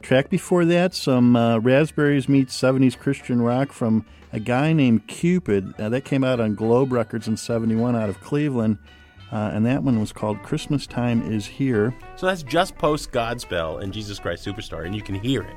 Track 0.00 0.30
before 0.30 0.64
that, 0.64 0.94
some 0.94 1.36
uh, 1.36 1.58
Raspberries 1.58 2.28
meets 2.30 2.58
70s 2.58 2.98
Christian 2.98 3.42
rock 3.42 3.72
from 3.72 4.06
a 4.32 4.40
guy 4.40 4.72
named 4.72 5.06
Cupid. 5.06 5.74
Uh, 5.78 5.90
that 5.90 6.06
came 6.06 6.24
out 6.24 6.40
on 6.40 6.54
Globe 6.54 6.92
Records 6.92 7.28
in 7.28 7.36
71 7.36 7.94
out 7.94 8.08
of 8.08 8.20
Cleveland. 8.22 8.78
Uh, 9.32 9.50
and 9.54 9.64
that 9.66 9.82
one 9.82 10.00
was 10.00 10.12
called 10.12 10.42
Christmas 10.42 10.86
Time 10.86 11.22
Is 11.32 11.46
Here. 11.46 11.94
So 12.16 12.26
that's 12.26 12.42
just 12.42 12.76
post 12.76 13.12
Godspell 13.12 13.82
and 13.82 13.92
Jesus 13.92 14.18
Christ 14.18 14.44
Superstar, 14.44 14.84
and 14.84 14.94
you 14.94 15.02
can 15.02 15.14
hear 15.14 15.42
it. 15.42 15.54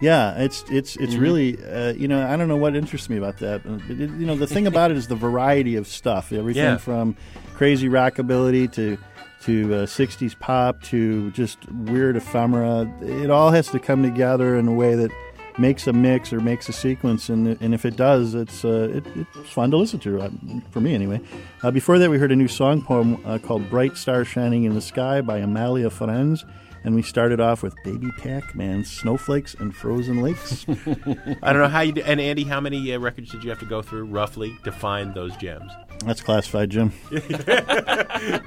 Yeah, 0.00 0.34
it's 0.36 0.62
it's 0.70 0.96
it's 0.96 1.14
Mhm. 1.14 1.20
really 1.20 1.58
uh, 1.64 1.94
you 1.94 2.06
know 2.08 2.26
I 2.26 2.36
don't 2.36 2.48
know 2.48 2.56
what 2.58 2.76
interests 2.76 3.08
me 3.08 3.16
about 3.16 3.38
that. 3.38 3.62
It- 3.88 3.98
you 4.10 4.26
know 4.26 4.36
the 4.36 4.46
thing 4.46 4.66
about 4.66 4.90
it 4.90 4.98
is 4.98 5.06
the 5.08 5.14
variety 5.16 5.76
of 5.76 5.86
stuff. 5.86 6.32
Everything 6.32 6.62
Yeah. 6.62 6.76
from 6.76 7.16
crazy 7.54 7.88
rockabilly 7.88 8.70
to 8.72 8.98
to 9.44 9.74
uh, 9.74 9.86
'60s 9.86 10.34
pop 10.38 10.82
to 10.82 11.30
just 11.30 11.58
weird 11.72 12.16
ephemera. 12.16 12.86
It 13.00 13.30
all 13.30 13.50
has 13.52 13.68
to 13.68 13.78
come 13.78 14.02
together 14.02 14.56
in 14.56 14.68
a 14.68 14.72
way 14.72 14.94
that 14.96 15.10
makes 15.58 15.86
a 15.86 15.92
mix 15.92 16.32
or 16.32 16.40
makes 16.40 16.68
a 16.68 16.72
sequence. 16.72 17.28
And 17.28 17.56
and 17.60 17.74
if 17.74 17.84
it 17.84 17.96
does, 17.96 18.34
it's 18.34 18.64
uh, 18.64 18.88
it, 18.94 19.06
it's 19.34 19.50
fun 19.50 19.70
to 19.70 19.76
listen 19.76 19.98
to 20.00 20.20
uh, 20.22 20.30
for 20.70 20.80
me 20.80 20.94
anyway. 20.94 21.20
Uh, 21.62 21.70
before 21.70 21.98
that, 21.98 22.10
we 22.10 22.18
heard 22.18 22.32
a 22.32 22.36
new 22.36 22.48
song 22.48 22.82
poem 22.82 23.20
uh, 23.26 23.38
called 23.38 23.68
"Bright 23.70 23.96
Star 23.96 24.24
Shining 24.24 24.64
in 24.64 24.74
the 24.74 24.80
Sky" 24.80 25.20
by 25.20 25.38
Amalia 25.38 25.90
Ferenz. 25.90 26.44
And 26.84 26.94
we 26.94 27.02
started 27.02 27.40
off 27.40 27.64
with 27.64 27.74
Baby 27.82 28.12
Pac-Man, 28.18 28.84
Snowflakes, 28.84 29.54
and 29.54 29.74
Frozen 29.74 30.22
Lakes. 30.22 30.64
I 31.42 31.52
don't 31.52 31.62
know 31.62 31.66
how 31.66 31.80
you 31.80 31.90
do. 31.90 32.02
And 32.02 32.20
Andy, 32.20 32.44
how 32.44 32.60
many 32.60 32.94
uh, 32.94 33.00
records 33.00 33.32
did 33.32 33.42
you 33.42 33.50
have 33.50 33.58
to 33.58 33.66
go 33.66 33.82
through 33.82 34.04
roughly 34.04 34.56
to 34.62 34.70
find 34.70 35.12
those 35.12 35.36
gems? 35.36 35.72
That's 36.04 36.20
classified, 36.20 36.70
Jim. 36.70 36.90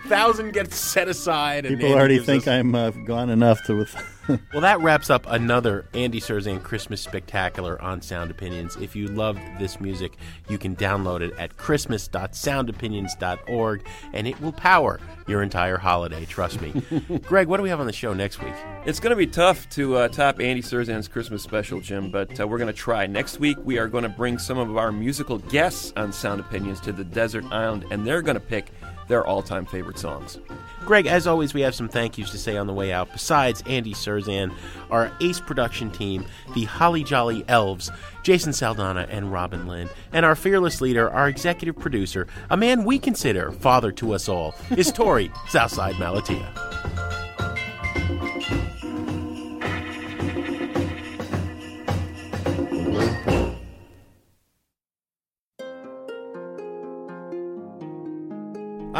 Thousand 0.08 0.54
gets 0.54 0.78
set 0.78 1.10
aside. 1.10 1.66
And 1.66 1.76
People 1.76 1.88
Andy 1.90 2.00
already 2.00 2.20
think 2.20 2.44
us- 2.44 2.48
I'm 2.48 2.74
uh, 2.76 2.92
gone 2.92 3.30
enough 3.30 3.62
to 3.66 3.76
with. 3.78 3.94
Well, 4.30 4.62
that 4.62 4.80
wraps 4.82 5.10
up 5.10 5.26
another 5.28 5.86
Andy 5.94 6.20
Cirzan 6.20 6.62
Christmas 6.62 7.00
Spectacular 7.02 7.82
on 7.82 8.02
Sound 8.02 8.30
Opinions. 8.30 8.76
If 8.76 8.94
you 8.96 9.08
loved 9.08 9.40
this 9.58 9.80
music, 9.80 10.18
you 10.48 10.60
can 10.60 10.76
download 10.76 11.22
it 11.22 11.34
at 11.40 11.58
christmas.soundopinions.org, 11.58 13.88
and 14.14 14.28
it 14.28 14.40
will 14.40 14.52
power 14.52 15.00
your 15.28 15.42
entire 15.42 15.78
holiday. 15.78 16.26
Trust 16.26 16.62
me. 16.62 16.84
Greg, 17.24 17.48
what 17.48 17.58
do 17.58 17.64
we 17.64 17.70
have 17.70 17.80
on 17.80 17.88
the 17.88 17.94
show 17.94 18.14
next 18.14 18.44
week? 18.44 18.54
It's 18.86 19.00
going 19.00 19.12
to 19.12 19.18
be 19.18 19.28
tough 19.28 19.68
to 19.70 19.96
uh, 19.96 20.10
top 20.10 20.40
Andy 20.40 20.62
Cirzan's 20.62 21.08
Christmas 21.08 21.42
special, 21.42 21.80
Jim, 21.80 22.12
but 22.12 22.40
uh, 22.40 22.48
we're 22.48 22.60
going 22.60 22.68
to 22.68 22.74
try. 22.74 23.08
Next 23.08 23.40
week, 23.40 23.58
we 23.64 23.80
are 23.80 23.88
going 23.88 24.04
to 24.04 24.10
bring 24.10 24.38
some 24.38 24.60
of 24.60 24.78
our 24.78 24.92
musical 24.92 25.40
guests 25.40 25.92
on 25.96 26.14
Sound 26.14 26.40
Opinions 26.40 26.80
to 26.82 26.92
the 26.92 27.04
desert 27.04 27.46
island, 27.52 27.86
and 27.90 28.06
they're 28.06 28.22
going 28.22 28.36
to 28.36 28.42
pick 28.42 28.72
their 29.10 29.26
all 29.28 29.42
time 29.42 29.66
favorite 29.66 30.00
songs. 30.00 30.40
Greg, 30.86 31.06
as 31.06 31.28
always, 31.28 31.54
we 31.54 31.62
have 31.62 31.76
some 31.76 31.90
thank 31.90 32.18
yous 32.18 32.32
to 32.32 32.38
say 32.38 32.56
on 32.56 32.66
the 32.66 32.74
way 32.74 32.94
out. 32.94 33.12
Besides 33.12 33.62
Andy 33.66 33.94
Cirzan, 33.94 34.54
our 34.90 35.12
ace 35.20 35.42
production 35.42 35.92
team, 35.92 36.26
the 36.56 36.64
Holly 36.64 37.04
Jolly 37.04 37.44
Elves, 37.48 37.92
Jason 38.24 38.54
Saldanha 38.54 39.06
and 39.10 39.32
Robin 39.32 39.68
Linn, 39.68 39.90
and 40.14 40.26
our 40.26 40.36
fearless 40.36 40.80
leader, 40.80 41.10
our 41.10 41.28
executive 41.28 41.78
producer, 41.78 42.28
a 42.50 42.58
man 42.58 42.86
we 42.86 42.98
consider 42.98 43.52
father 43.52 43.92
to 43.92 44.14
us 44.14 44.30
all, 44.30 44.56
is 44.72 44.92
Torey 44.92 45.36
Southside 45.50 45.96
Malatia. 45.96 47.09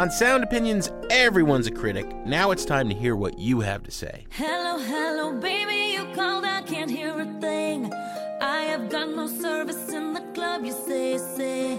On 0.00 0.10
Sound 0.10 0.42
Opinions, 0.42 0.90
everyone's 1.10 1.66
a 1.66 1.70
critic. 1.70 2.06
Now 2.24 2.52
it's 2.52 2.64
time 2.64 2.88
to 2.88 2.94
hear 2.94 3.16
what 3.16 3.38
you 3.38 3.60
have 3.60 3.82
to 3.82 3.90
say. 3.90 4.24
Hello, 4.30 4.78
hello, 4.78 5.38
baby, 5.38 5.92
you 5.92 6.06
called, 6.14 6.46
I 6.46 6.62
can't 6.62 6.90
hear 6.90 7.20
a 7.20 7.26
thing. 7.38 7.92
I 8.40 8.62
have 8.62 8.88
got 8.88 9.10
no 9.10 9.26
service 9.26 9.90
in 9.90 10.14
the 10.14 10.22
club, 10.32 10.64
you 10.64 10.72
say, 10.72 11.18
say. 11.18 11.76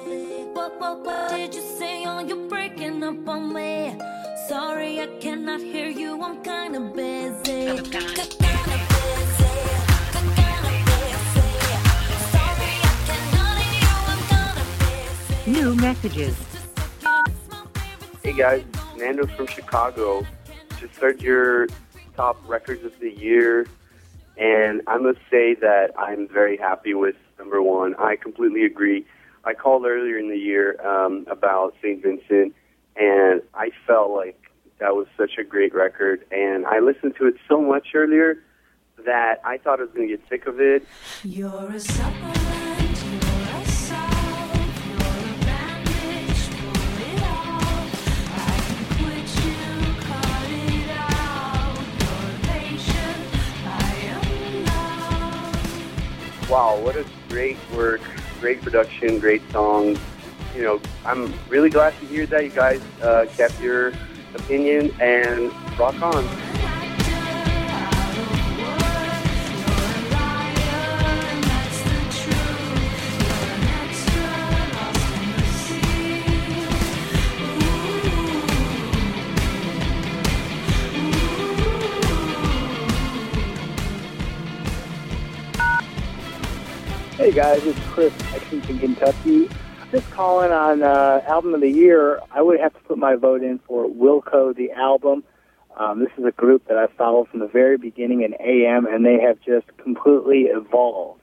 What, 0.53 0.79
what, 0.79 1.03
what 1.03 1.31
did 1.31 1.55
you 1.55 1.63
say? 1.79 2.05
Oh, 2.05 2.19
you're 2.19 2.47
breaking 2.47 3.03
up 3.03 3.27
on 3.27 3.55
me. 3.55 3.97
Sorry, 4.47 5.01
I 5.01 5.07
cannot 5.19 5.59
hear 5.59 5.87
you, 5.87 6.21
I'm 6.21 6.43
kinda 6.43 6.79
busy. 6.79 7.69
I'm 7.69 7.77
kinda 7.77 8.05
busy. 8.05 8.41
New 15.47 15.73
messages. 15.73 16.50
Hey 18.31 18.37
guys, 18.37 18.63
Nando 18.95 19.27
from 19.27 19.45
Chicago. 19.47 20.25
Just 20.79 20.95
heard 20.95 21.21
your 21.21 21.67
top 22.15 22.41
records 22.47 22.81
of 22.85 22.97
the 23.01 23.11
year, 23.11 23.67
and 24.37 24.81
I 24.87 24.99
must 24.99 25.19
say 25.29 25.53
that 25.55 25.91
I'm 25.99 26.29
very 26.29 26.55
happy 26.55 26.93
with 26.93 27.17
number 27.37 27.61
one. 27.61 27.93
I 27.95 28.15
completely 28.15 28.63
agree. 28.63 29.05
I 29.43 29.53
called 29.53 29.85
earlier 29.85 30.17
in 30.17 30.29
the 30.29 30.37
year 30.37 30.79
um, 30.79 31.27
about 31.29 31.75
St. 31.81 32.01
Vincent, 32.01 32.55
and 32.95 33.41
I 33.53 33.71
felt 33.85 34.11
like 34.11 34.41
that 34.79 34.95
was 34.95 35.07
such 35.17 35.31
a 35.37 35.43
great 35.43 35.75
record. 35.75 36.25
And 36.31 36.65
I 36.65 36.79
listened 36.79 37.17
to 37.17 37.27
it 37.27 37.35
so 37.49 37.59
much 37.59 37.89
earlier 37.93 38.41
that 39.05 39.41
I 39.43 39.57
thought 39.57 39.79
I 39.79 39.83
was 39.83 39.91
going 39.91 40.07
to 40.07 40.15
get 40.15 40.25
sick 40.29 40.47
of 40.47 40.61
it. 40.61 40.87
You're 41.25 41.69
a 41.69 41.79
supplement, 41.81 42.50
Wow, 56.51 56.81
what 56.81 56.97
a 56.97 57.05
great 57.29 57.55
work, 57.73 58.01
great 58.41 58.61
production, 58.61 59.19
great 59.19 59.41
songs. 59.53 59.97
You 60.53 60.63
know, 60.63 60.81
I'm 61.05 61.33
really 61.47 61.69
glad 61.69 61.97
to 62.01 62.05
hear 62.07 62.25
that 62.25 62.43
you 62.43 62.49
guys 62.49 62.81
uh, 63.01 63.25
kept 63.37 63.57
your 63.61 63.93
opinion 64.35 64.93
and 64.99 65.49
rock 65.79 66.01
on. 66.01 66.50
Hey 87.31 87.37
guys, 87.37 87.65
it's 87.65 87.79
Chris 87.87 88.13
from 88.13 88.77
Kentucky. 88.77 89.49
Just 89.89 90.11
calling 90.11 90.51
on 90.51 90.83
uh, 90.83 91.23
album 91.25 91.53
of 91.53 91.61
the 91.61 91.71
year. 91.71 92.19
I 92.29 92.41
would 92.41 92.59
have 92.59 92.73
to 92.73 92.79
put 92.81 92.97
my 92.97 93.15
vote 93.15 93.41
in 93.41 93.59
for 93.59 93.87
Wilco 93.87 94.53
the 94.53 94.71
album. 94.71 95.23
Um, 95.77 95.99
this 95.99 96.09
is 96.17 96.25
a 96.25 96.31
group 96.31 96.67
that 96.67 96.77
I 96.77 96.87
followed 96.87 97.29
from 97.29 97.39
the 97.39 97.47
very 97.47 97.77
beginning 97.77 98.23
in 98.23 98.33
AM, 98.33 98.85
and 98.85 99.05
they 99.05 99.17
have 99.21 99.39
just 99.39 99.65
completely 99.77 100.47
evolved. 100.49 101.21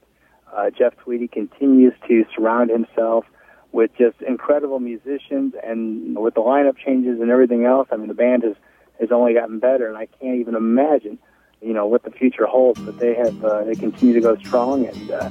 Uh, 0.51 0.71
Jeff 0.71 0.97
Tweedy 0.97 1.27
continues 1.27 1.93
to 2.07 2.25
surround 2.35 2.71
himself 2.71 3.25
with 3.71 3.91
just 3.95 4.19
incredible 4.23 4.79
musicians, 4.79 5.53
and 5.63 6.17
with 6.17 6.33
the 6.33 6.41
lineup 6.41 6.77
changes 6.83 7.21
and 7.21 7.29
everything 7.29 7.65
else, 7.65 7.87
I 7.91 7.97
mean, 7.97 8.07
the 8.07 8.15
band 8.15 8.41
has 8.41 8.55
has 8.99 9.11
only 9.11 9.35
gotten 9.35 9.59
better, 9.59 9.87
and 9.87 9.95
I 9.95 10.07
can't 10.07 10.39
even 10.39 10.55
imagine, 10.55 11.19
you 11.61 11.73
know, 11.75 11.85
what 11.85 12.01
the 12.01 12.09
future 12.09 12.47
holds. 12.47 12.81
But 12.81 12.97
they 12.97 13.13
have 13.13 13.45
uh, 13.45 13.63
they 13.63 13.75
continue 13.75 14.15
to 14.15 14.21
go 14.21 14.35
strong, 14.37 14.87
and 14.87 15.11
uh, 15.11 15.29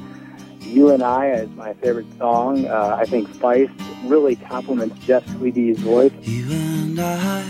you 0.60 0.90
and 0.90 1.02
I 1.02 1.30
is 1.30 1.50
my 1.50 1.74
favorite 1.74 2.06
song. 2.18 2.66
Uh, 2.66 2.96
I 3.00 3.04
think 3.04 3.28
Feist 3.28 3.72
really 4.04 4.36
complements 4.36 4.98
Jeff 5.06 5.24
Tweedy's 5.36 5.78
voice. 5.78 6.12
You 6.22 6.46
and 6.50 6.98
I, 7.00 7.44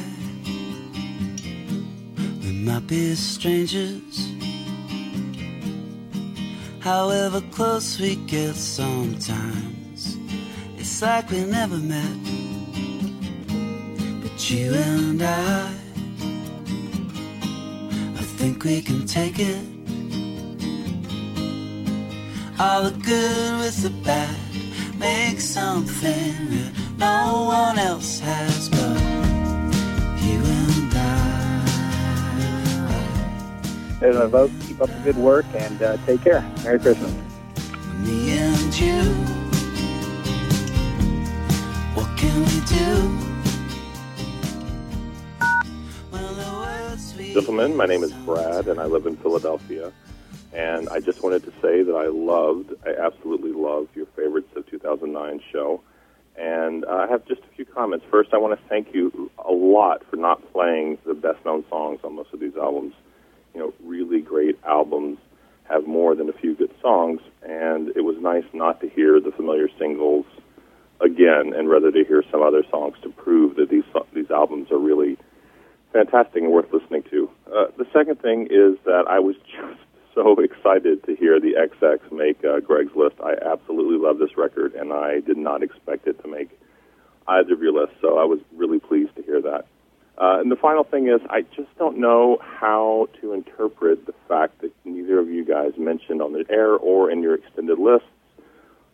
we 2.42 2.52
might 2.52 2.86
be 2.86 3.14
strangers. 3.14 4.28
However 6.80 7.42
close 7.52 8.00
we 8.00 8.16
get 8.16 8.54
sometimes, 8.54 10.16
it's 10.76 11.02
like 11.02 11.30
we 11.30 11.44
never 11.44 11.76
met. 11.76 12.16
But 14.22 14.50
you 14.50 14.72
and 14.74 15.22
I, 15.22 15.74
I 18.16 18.22
think 18.38 18.64
we 18.64 18.80
can 18.80 19.06
take 19.06 19.38
it. 19.38 19.77
All 22.60 22.82
the 22.82 22.90
good 22.90 23.60
with 23.60 23.82
the 23.84 23.90
bad, 24.02 24.36
make 24.98 25.40
something 25.40 26.34
that 26.50 26.72
no 26.98 27.44
one 27.44 27.78
else 27.78 28.18
has 28.18 28.68
but 28.68 28.98
you 30.20 30.40
and 30.42 30.92
I. 30.92 31.68
There's 34.00 34.16
my 34.16 34.26
vote. 34.26 34.50
Keep 34.66 34.82
up 34.82 34.88
the 34.88 34.98
good 35.04 35.16
work 35.16 35.46
and 35.54 35.80
uh, 35.80 35.98
take 36.04 36.22
care. 36.22 36.40
Merry 36.64 36.80
Christmas. 36.80 37.12
Me 37.98 38.38
and 38.38 38.80
you. 38.80 39.04
What 41.94 42.08
can 42.18 42.40
we 42.40 42.60
do? 42.66 43.08
Well 46.10 46.34
the 46.34 46.50
world. 46.58 46.98
Gentlemen, 47.34 47.76
my 47.76 47.86
name 47.86 48.02
is 48.02 48.12
Brad, 48.12 48.66
and 48.66 48.80
I 48.80 48.86
live 48.86 49.06
in 49.06 49.16
Philadelphia. 49.16 49.92
And 50.58 50.88
I 50.88 50.98
just 50.98 51.22
wanted 51.22 51.44
to 51.44 51.52
say 51.62 51.84
that 51.84 51.94
I 51.94 52.08
loved, 52.08 52.72
I 52.84 52.90
absolutely 52.90 53.52
loved 53.52 53.94
your 53.94 54.06
favorites 54.16 54.48
of 54.56 54.66
2009 54.66 55.40
show. 55.52 55.80
And 56.36 56.84
uh, 56.84 56.88
I 56.88 57.06
have 57.06 57.24
just 57.26 57.42
a 57.42 57.54
few 57.54 57.64
comments. 57.64 58.04
First, 58.10 58.30
I 58.34 58.38
want 58.38 58.58
to 58.58 58.68
thank 58.68 58.92
you 58.92 59.30
a 59.38 59.52
lot 59.52 60.02
for 60.10 60.16
not 60.16 60.52
playing 60.52 60.98
the 61.06 61.14
best 61.14 61.44
known 61.44 61.64
songs 61.70 62.00
on 62.02 62.16
most 62.16 62.34
of 62.34 62.40
these 62.40 62.56
albums. 62.56 62.94
You 63.54 63.60
know, 63.60 63.74
really 63.84 64.20
great 64.20 64.58
albums 64.64 65.18
have 65.68 65.86
more 65.86 66.16
than 66.16 66.28
a 66.28 66.32
few 66.32 66.56
good 66.56 66.74
songs, 66.82 67.20
and 67.42 67.90
it 67.90 68.00
was 68.00 68.16
nice 68.20 68.44
not 68.52 68.80
to 68.80 68.88
hear 68.88 69.20
the 69.20 69.30
familiar 69.30 69.68
singles 69.78 70.26
again, 71.00 71.52
and 71.54 71.68
rather 71.68 71.92
to 71.92 72.04
hear 72.04 72.24
some 72.32 72.42
other 72.42 72.64
songs 72.68 72.96
to 73.02 73.10
prove 73.10 73.54
that 73.56 73.68
these 73.68 73.84
these 74.12 74.30
albums 74.30 74.72
are 74.72 74.78
really 74.78 75.18
fantastic 75.92 76.42
and 76.42 76.50
worth 76.50 76.72
listening 76.72 77.04
to. 77.10 77.30
Uh, 77.46 77.66
the 77.76 77.86
second 77.92 78.20
thing 78.20 78.48
is 78.50 78.76
that 78.84 79.04
I 79.08 79.20
was 79.20 79.36
just 79.56 79.87
so 80.18 80.34
excited 80.40 81.04
to 81.04 81.14
hear 81.14 81.38
the 81.38 81.54
XX 81.54 82.10
make 82.10 82.44
uh, 82.44 82.58
Greg's 82.58 82.94
list. 82.96 83.14
I 83.22 83.34
absolutely 83.34 83.98
love 83.98 84.18
this 84.18 84.36
record, 84.36 84.74
and 84.74 84.92
I 84.92 85.20
did 85.20 85.36
not 85.36 85.62
expect 85.62 86.08
it 86.08 86.20
to 86.22 86.28
make 86.28 86.50
either 87.28 87.52
of 87.52 87.62
your 87.62 87.72
lists, 87.72 87.94
so 88.00 88.18
I 88.18 88.24
was 88.24 88.40
really 88.56 88.80
pleased 88.80 89.14
to 89.16 89.22
hear 89.22 89.40
that. 89.42 89.66
Uh, 90.20 90.40
and 90.40 90.50
the 90.50 90.56
final 90.56 90.82
thing 90.82 91.06
is, 91.06 91.20
I 91.30 91.42
just 91.42 91.68
don't 91.78 91.98
know 91.98 92.38
how 92.40 93.08
to 93.20 93.32
interpret 93.32 94.06
the 94.06 94.14
fact 94.26 94.60
that 94.62 94.72
neither 94.84 95.20
of 95.20 95.28
you 95.28 95.44
guys 95.44 95.74
mentioned 95.78 96.20
on 96.20 96.32
the 96.32 96.44
air 96.50 96.72
or 96.72 97.10
in 97.10 97.22
your 97.22 97.36
extended 97.36 97.78
lists 97.78 98.08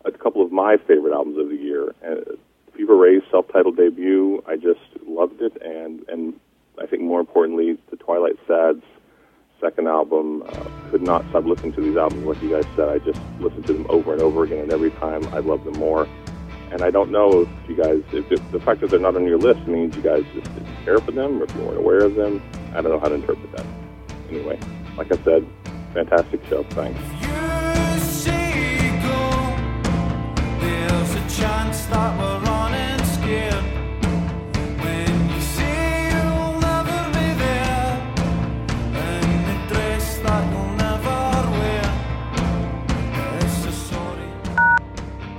a 0.04 0.12
couple 0.12 0.44
of 0.44 0.52
my 0.52 0.76
favorite 0.76 1.14
albums 1.14 1.38
of 1.38 1.48
the 1.48 1.56
year. 1.56 1.94
Uh, 2.06 2.36
Fever 2.76 2.96
Ray's 2.96 3.22
self-titled 3.30 3.78
debut, 3.78 4.42
I 4.46 4.56
just 4.56 4.80
loved 5.06 5.40
it, 5.40 5.56
and 5.62 6.04
and 6.08 6.34
I 6.78 6.86
think 6.86 7.02
more 7.02 7.20
importantly, 7.20 7.78
the 7.88 7.96
Twilight 7.96 8.36
Sad's 8.46 8.82
second 9.60 9.88
album. 9.88 10.42
Uh, 10.46 10.64
could 10.90 11.02
not 11.02 11.24
stop 11.30 11.44
listening 11.44 11.72
to 11.74 11.80
these 11.80 11.96
albums. 11.96 12.24
Like 12.24 12.42
you 12.42 12.50
guys 12.50 12.64
said, 12.76 12.88
I 12.88 12.98
just 12.98 13.20
listened 13.40 13.66
to 13.66 13.72
them 13.72 13.86
over 13.88 14.12
and 14.12 14.22
over 14.22 14.44
again, 14.44 14.60
and 14.60 14.72
every 14.72 14.90
time 14.92 15.26
I 15.28 15.38
love 15.38 15.64
them 15.64 15.74
more. 15.74 16.06
And 16.70 16.82
I 16.82 16.90
don't 16.90 17.10
know 17.10 17.42
if 17.42 17.48
you 17.68 17.76
guys, 17.76 18.02
if, 18.12 18.30
if 18.32 18.50
the 18.50 18.60
fact 18.60 18.80
that 18.80 18.90
they're 18.90 18.98
not 18.98 19.14
on 19.16 19.26
your 19.26 19.38
list 19.38 19.66
means 19.66 19.94
you 19.96 20.02
guys 20.02 20.24
just 20.34 20.52
didn't 20.54 20.76
care 20.84 20.98
for 20.98 21.12
them, 21.12 21.40
or 21.40 21.44
if 21.44 21.54
you 21.54 21.62
weren't 21.62 21.78
aware 21.78 22.04
of 22.04 22.14
them. 22.14 22.42
I 22.74 22.80
don't 22.80 22.90
know 22.90 22.98
how 22.98 23.08
to 23.08 23.14
interpret 23.14 23.52
that. 23.52 23.66
Anyway, 24.28 24.58
like 24.96 25.12
I 25.12 25.16
said, 25.22 25.46
fantastic 25.92 26.44
show. 26.46 26.64
Thanks. 26.70 27.00
There's 30.60 31.14
a 31.14 31.40
chance 31.40 31.86
that 31.86 32.18
we're 32.18 32.33